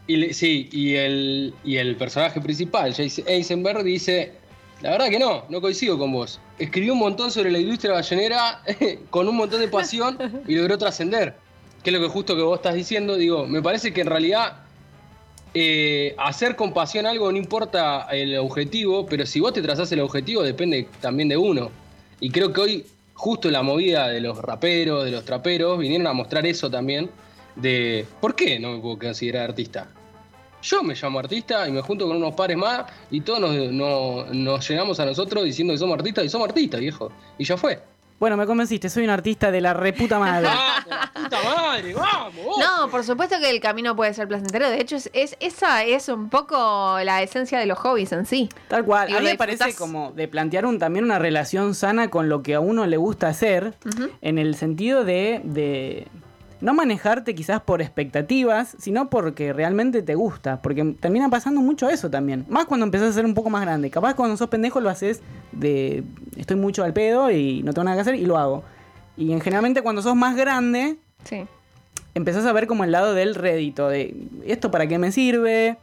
y 0.06 0.32
sí, 0.34 0.68
y 0.72 0.94
el, 0.94 1.54
y 1.64 1.76
el 1.76 1.96
personaje 1.96 2.40
principal, 2.40 2.94
Jason 2.94 3.24
Eisenberg, 3.26 3.82
dice: 3.82 4.32
La 4.82 4.90
verdad 4.90 5.08
que 5.08 5.18
no, 5.18 5.44
no 5.48 5.60
coincido 5.60 5.98
con 5.98 6.12
vos. 6.12 6.40
Escribió 6.58 6.92
un 6.92 7.00
montón 7.00 7.30
sobre 7.30 7.50
la 7.50 7.58
industria 7.58 7.92
ballenera 7.92 8.62
con 9.10 9.28
un 9.28 9.36
montón 9.36 9.60
de 9.60 9.68
pasión 9.68 10.16
y 10.46 10.54
logró 10.54 10.78
trascender. 10.78 11.34
Que 11.82 11.90
es 11.90 11.96
lo 11.96 12.02
que 12.02 12.08
justo 12.08 12.34
que 12.36 12.42
vos 12.42 12.58
estás 12.58 12.74
diciendo. 12.74 13.16
Digo, 13.16 13.46
me 13.46 13.60
parece 13.62 13.92
que 13.92 14.00
en 14.00 14.06
realidad 14.08 14.62
eh, 15.58 16.14
hacer 16.18 16.54
con 16.54 16.74
pasión 16.74 17.06
algo 17.06 17.32
no 17.32 17.38
importa 17.38 18.08
el 18.12 18.36
objetivo, 18.36 19.06
pero 19.06 19.24
si 19.24 19.40
vos 19.40 19.54
te 19.54 19.62
trazás 19.62 19.90
el 19.92 20.00
objetivo 20.00 20.42
depende 20.42 20.86
también 21.00 21.30
de 21.30 21.38
uno. 21.38 21.70
Y 22.20 22.28
creo 22.28 22.52
que 22.52 22.60
hoy, 22.60 22.84
justo 23.14 23.50
la 23.50 23.62
movida 23.62 24.08
de 24.08 24.20
los 24.20 24.36
raperos, 24.36 25.06
de 25.06 25.12
los 25.12 25.24
traperos, 25.24 25.78
vinieron 25.78 26.06
a 26.08 26.12
mostrar 26.12 26.46
eso 26.46 26.70
también, 26.70 27.08
de 27.54 28.04
por 28.20 28.34
qué 28.34 28.58
no 28.60 28.72
me 28.72 28.80
puedo 28.80 28.98
considerar 28.98 29.48
artista. 29.48 29.88
Yo 30.62 30.82
me 30.82 30.94
llamo 30.94 31.20
artista 31.20 31.66
y 31.66 31.72
me 31.72 31.80
junto 31.80 32.06
con 32.06 32.16
unos 32.18 32.34
pares 32.34 32.58
más 32.58 32.84
y 33.10 33.22
todos 33.22 33.40
nos, 33.40 33.54
no- 33.72 34.26
nos 34.32 34.68
llegamos 34.68 35.00
a 35.00 35.06
nosotros 35.06 35.42
diciendo 35.44 35.72
que 35.72 35.78
somos 35.78 35.96
artistas 35.96 36.24
y 36.24 36.28
somos 36.28 36.48
artistas, 36.48 36.80
viejo. 36.80 37.10
Y 37.38 37.44
ya 37.44 37.56
fue. 37.56 37.78
Bueno, 38.18 38.36
me 38.38 38.46
convenciste, 38.46 38.88
soy 38.88 39.04
un 39.04 39.10
artista 39.10 39.50
de 39.50 39.60
la 39.60 39.74
reputa 39.74 40.18
madre. 40.18 40.46
¡Vamos, 40.48 40.86
la 40.88 41.12
puta 41.12 41.36
madre! 41.44 41.94
¡Vamos! 41.94 42.56
No, 42.58 42.88
por 42.90 43.04
supuesto 43.04 43.36
que 43.40 43.50
el 43.50 43.60
camino 43.60 43.94
puede 43.94 44.14
ser 44.14 44.26
placentero. 44.26 44.70
De 44.70 44.80
hecho, 44.80 44.96
es, 44.96 45.10
es- 45.12 45.36
esa 45.40 45.84
es 45.84 46.08
un 46.08 46.30
poco 46.30 46.98
la 47.04 47.22
esencia 47.22 47.58
de 47.58 47.66
los 47.66 47.78
hobbies 47.78 48.12
en 48.12 48.24
sí. 48.24 48.48
Tal 48.68 48.84
cual. 48.84 49.14
A 49.14 49.20
mí 49.20 49.26
me 49.26 49.36
parece 49.36 49.74
como 49.74 50.12
de 50.12 50.28
plantear 50.28 50.64
un, 50.64 50.78
también 50.78 51.04
una 51.04 51.18
relación 51.18 51.74
sana 51.74 52.08
con 52.08 52.28
lo 52.30 52.42
que 52.42 52.54
a 52.54 52.60
uno 52.60 52.86
le 52.86 52.96
gusta 52.96 53.28
hacer, 53.28 53.74
en 54.22 54.38
el 54.38 54.54
sentido 54.56 55.04
de, 55.04 55.42
de 55.44 56.08
no 56.66 56.74
manejarte 56.74 57.36
quizás 57.36 57.60
por 57.60 57.80
expectativas, 57.80 58.74
sino 58.80 59.08
porque 59.08 59.52
realmente 59.52 60.02
te 60.02 60.16
gusta. 60.16 60.60
Porque 60.62 60.82
termina 60.98 61.28
pasando 61.30 61.60
mucho 61.60 61.88
eso 61.88 62.10
también. 62.10 62.44
Más 62.48 62.64
cuando 62.64 62.84
empezás 62.84 63.10
a 63.10 63.12
ser 63.12 63.24
un 63.24 63.34
poco 63.34 63.50
más 63.50 63.62
grande. 63.62 63.88
Capaz 63.88 64.14
cuando 64.14 64.36
sos 64.36 64.48
pendejo 64.48 64.80
lo 64.80 64.90
haces 64.90 65.22
de 65.52 66.02
estoy 66.36 66.56
mucho 66.56 66.82
al 66.82 66.92
pedo 66.92 67.30
y 67.30 67.62
no 67.62 67.72
tengo 67.72 67.84
nada 67.84 67.96
que 67.96 68.00
hacer 68.00 68.16
y 68.16 68.26
lo 68.26 68.36
hago. 68.36 68.64
Y 69.16 69.30
en 69.30 69.40
generalmente 69.40 69.80
cuando 69.82 70.02
sos 70.02 70.16
más 70.16 70.34
grande, 70.34 70.96
Sí. 71.22 71.44
empezás 72.14 72.44
a 72.46 72.52
ver 72.52 72.66
como 72.66 72.82
el 72.82 72.90
lado 72.90 73.14
del 73.14 73.36
rédito, 73.36 73.88
de 73.88 74.16
esto 74.44 74.72
para 74.72 74.88
qué 74.88 74.98
me 74.98 75.12
sirve, 75.12 75.76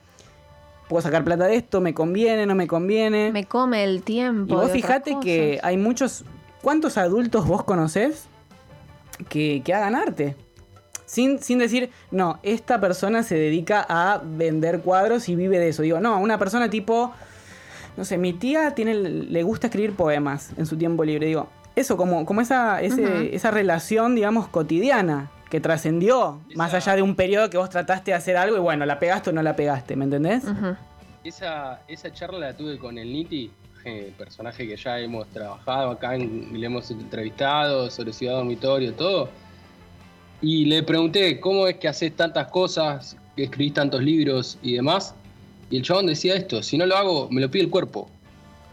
puedo 0.89 1.01
sacar 1.01 1.23
plata 1.23 1.45
de 1.47 1.55
esto, 1.55 1.79
me 1.79 1.93
conviene, 1.93 2.45
no 2.45 2.55
me 2.55 2.67
conviene. 2.67 3.31
Me 3.31 3.45
come 3.45 3.85
el 3.85 4.03
tiempo. 4.03 4.53
y 4.53 4.57
vos 4.57 4.69
fijate 4.69 5.15
que 5.21 5.61
hay 5.63 5.77
muchos, 5.77 6.25
¿cuántos 6.61 6.97
adultos 6.97 7.47
vos 7.47 7.63
conocés 7.63 8.25
que, 9.29 9.61
que 9.63 9.73
hagan 9.73 9.95
arte? 9.95 10.35
Sin, 11.13 11.37
sin 11.43 11.59
decir, 11.59 11.91
no, 12.09 12.39
esta 12.41 12.81
persona 12.81 13.21
se 13.21 13.35
dedica 13.35 13.85
a 13.87 14.19
vender 14.23 14.79
cuadros 14.81 15.29
y 15.29 15.35
vive 15.35 15.59
de 15.59 15.69
eso. 15.69 15.83
Digo, 15.83 15.99
no, 15.99 16.17
una 16.19 16.39
persona 16.39 16.71
tipo, 16.71 17.13
no 17.95 18.03
sé, 18.03 18.17
mi 18.17 18.33
tía 18.33 18.73
tiene, 18.73 18.95
le 18.95 19.43
gusta 19.43 19.67
escribir 19.67 19.93
poemas 19.93 20.49
en 20.57 20.65
su 20.65 20.75
tiempo 20.75 21.05
libre. 21.05 21.27
Digo, 21.27 21.49
eso, 21.75 21.97
como, 21.97 22.25
como 22.25 22.41
esa, 22.41 22.81
ese- 22.81 23.35
esa 23.35 23.51
relación, 23.51 24.15
digamos, 24.15 24.47
cotidiana, 24.47 25.29
que 25.51 25.59
trascendió, 25.59 26.39
más 26.55 26.69
Esa- 26.73 26.77
allá 26.77 26.95
de 26.95 27.01
un 27.03 27.15
periodo 27.15 27.47
que 27.51 27.57
vos 27.59 27.69
trataste 27.69 28.09
de 28.09 28.15
hacer 28.15 28.35
algo 28.35 28.57
y 28.57 28.59
bueno, 28.59 28.83
la 28.87 28.97
pegaste 28.97 29.29
o 29.29 29.33
no 29.33 29.43
la 29.43 29.55
pegaste, 29.55 29.95
¿me 29.95 30.05
entendés? 30.05 30.43
Esa, 31.23 31.81
esa 31.87 32.11
charla 32.11 32.39
la 32.39 32.53
tuve 32.57 32.79
con 32.79 32.97
el 32.97 33.13
Niti, 33.13 33.51
eh, 33.85 34.11
personaje 34.17 34.67
que 34.67 34.75
ya 34.75 34.97
hemos 34.99 35.27
trabajado 35.27 35.91
acá, 35.91 36.15
en- 36.15 36.49
le 36.59 36.65
hemos 36.65 36.89
entrevistado 36.89 37.91
sobre 37.91 38.13
Ciudad 38.13 38.33
Dormitorio, 38.37 38.93
todo. 38.93 39.29
Y 40.43 40.65
le 40.65 40.83
pregunté, 40.83 41.39
¿cómo 41.39 41.67
es 41.67 41.77
que 41.77 41.87
haces 41.87 42.13
tantas 42.17 42.47
cosas, 42.47 43.15
que 43.37 43.45
escribís 43.45 43.75
tantos 43.75 44.03
libros 44.03 44.57
y 44.61 44.73
demás? 44.73 45.15
Y 45.71 45.77
el 45.77 45.83
chabón 45.83 46.07
decía 46.07 46.35
esto, 46.35 46.61
si 46.61 46.77
no 46.77 46.85
lo 46.85 46.97
hago, 46.97 47.29
me 47.31 47.39
lo 47.39 47.49
pide 47.49 47.63
el 47.63 47.69
cuerpo. 47.69 48.09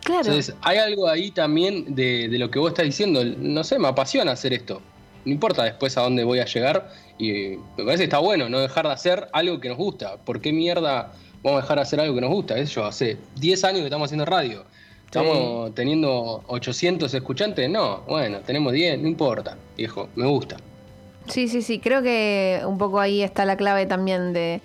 Claro. 0.03 0.23
Entonces, 0.23 0.53
hay 0.63 0.79
algo 0.79 1.09
ahí 1.09 1.31
también 1.31 1.95
de, 1.95 2.29
de 2.29 2.39
lo 2.41 2.51
que 2.51 2.59
vos 2.59 2.73
estás 2.73 2.87
diciendo. 2.87 3.25
No 3.25 3.63
sé, 3.63 3.79
me 3.79 3.87
apasiona 3.87 4.33
hacer 4.33 4.53
esto. 4.53 4.83
No 5.25 5.31
importa 5.31 5.63
después 5.63 5.97
a 5.97 6.01
dónde 6.01 6.25
voy 6.25 6.41
a 6.41 6.45
llegar. 6.45 6.93
Y 7.19 7.57
me 7.79 7.85
parece 7.85 7.99
que 7.99 8.05
está 8.05 8.19
bueno 8.19 8.49
no 8.49 8.59
dejar 8.59 8.89
de 8.89 8.93
hacer 8.93 9.29
algo 9.33 9.61
que 9.61 9.69
nos 9.69 9.79
gusta. 9.79 10.17
¿Por 10.17 10.41
qué 10.41 10.53
mierda 10.53 11.13
vamos 11.45 11.61
a 11.61 11.63
dejar 11.63 11.77
de 11.77 11.83
hacer 11.83 12.01
algo 12.01 12.17
que 12.17 12.21
nos 12.21 12.31
gusta? 12.31 12.59
Es 12.59 12.75
yo, 12.75 12.85
hace 12.85 13.17
10 13.37 13.63
años 13.63 13.79
que 13.79 13.87
estamos 13.87 14.07
haciendo 14.07 14.25
radio. 14.25 14.65
¿Estamos 15.07 15.73
teniendo 15.77 16.43
800 16.49 17.15
escuchantes? 17.15 17.71
No, 17.71 18.01
bueno, 18.09 18.41
tenemos 18.41 18.73
10, 18.73 19.01
no 19.01 19.07
importa, 19.09 19.57
viejo, 19.77 20.09
me 20.17 20.27
gusta. 20.27 20.57
Sí, 21.27 21.49
sí, 21.49 21.63
sí. 21.63 21.79
Creo 21.79 22.03
que 22.03 22.63
un 22.67 22.79
poco 22.79 23.01
ahí 23.01 23.23
está 23.23 23.45
la 23.45 23.57
clave 23.57 23.87
también 23.87 24.33
de, 24.33 24.61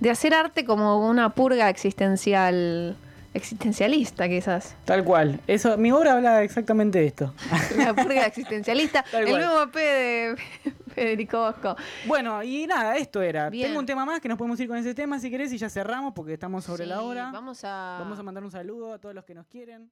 de 0.00 0.10
hacer 0.10 0.34
arte 0.34 0.64
como 0.64 1.06
una 1.08 1.34
purga 1.34 1.68
existencial, 1.68 2.96
existencialista, 3.34 4.28
quizás. 4.28 4.74
Tal 4.84 5.04
cual. 5.04 5.40
Eso, 5.46 5.76
mi 5.76 5.92
obra 5.92 6.14
habla 6.14 6.42
exactamente 6.42 6.98
de 7.00 7.06
esto. 7.06 7.34
La 7.76 7.94
purga 7.94 8.26
existencialista. 8.26 9.04
El 9.12 9.30
nuevo 9.30 9.70
P 9.70 9.80
de 9.80 10.36
Federico 10.94 11.38
Bosco. 11.38 11.76
Bueno, 12.06 12.42
y 12.42 12.66
nada, 12.66 12.96
esto 12.96 13.20
era. 13.20 13.50
Bien. 13.50 13.68
Tengo 13.68 13.80
un 13.80 13.86
tema 13.86 14.04
más 14.04 14.20
que 14.20 14.28
nos 14.28 14.38
podemos 14.38 14.58
ir 14.60 14.68
con 14.68 14.76
ese 14.76 14.94
tema 14.94 15.18
si 15.18 15.30
querés 15.30 15.52
y 15.52 15.58
ya 15.58 15.68
cerramos 15.68 16.14
porque 16.14 16.34
estamos 16.34 16.64
sobre 16.64 16.86
la 16.86 17.02
hora. 17.02 17.30
Vamos 17.32 17.64
a. 17.64 17.98
Vamos 18.00 18.18
a 18.18 18.22
mandar 18.22 18.44
un 18.44 18.50
saludo 18.50 18.92
a 18.92 18.98
todos 18.98 19.14
los 19.14 19.24
que 19.24 19.34
nos 19.34 19.46
quieren. 19.46 19.90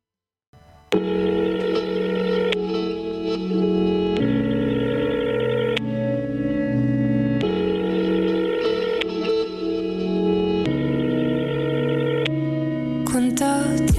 ¿Cuánto 13.38 13.76
tiempo 13.76 13.95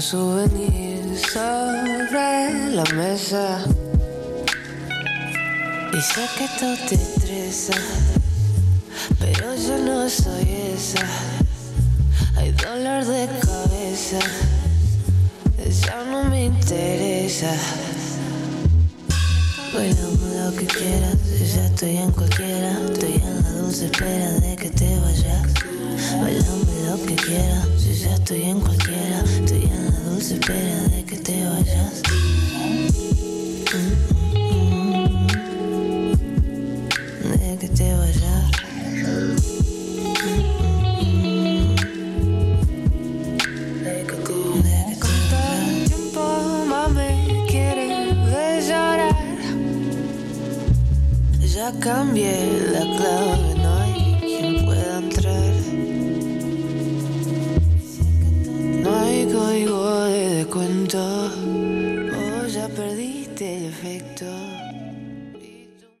un 0.00 0.02
souvenir 0.02 1.18
sobre 1.18 2.70
la 2.70 2.84
mesa. 2.94 3.62
Y 5.92 6.00
sé 6.00 6.22
que 6.38 6.44
esto 6.44 6.66
te 6.88 6.94
estresa. 6.94 7.74
Pero 9.18 9.54
yo 9.56 9.78
no 9.84 10.08
soy 10.08 10.48
esa. 10.74 11.06
Hay 12.36 12.50
dolor 12.52 13.04
de 13.04 13.28
cabeza. 13.40 14.20
Ya 15.84 16.04
no 16.10 16.24
me 16.30 16.46
interesa. 16.46 17.52
Bailame 19.74 20.44
lo 20.44 20.56
que 20.56 20.66
quieras. 20.66 21.18
Ya 21.54 21.66
estoy 21.66 21.98
en 21.98 22.10
cualquiera. 22.12 22.72
Estoy 22.90 23.16
en 23.16 23.42
la 23.42 23.50
dulce 23.50 23.84
espera 23.84 24.30
de 24.40 24.56
que 24.56 24.70
te 24.70 24.98
vayas. 25.00 25.42
Bailame 26.22 26.69
lo 26.90 27.06
que 27.06 27.14
quieras. 27.14 27.68
yo 27.84 27.92
Ya 27.92 28.14
estoy 28.14 28.42
en 28.42 28.60
cualquiera. 28.60 29.22
Estoy 29.22 29.62
en 29.64 29.84
la 29.86 30.00
dulce 30.10 30.34
espera 30.34 30.82
de 30.88 31.04
que 31.04 31.16
te 31.16 31.44
vayas. 31.44 32.02
Cambié 51.78 52.36
la 52.72 52.80
clave, 52.80 53.49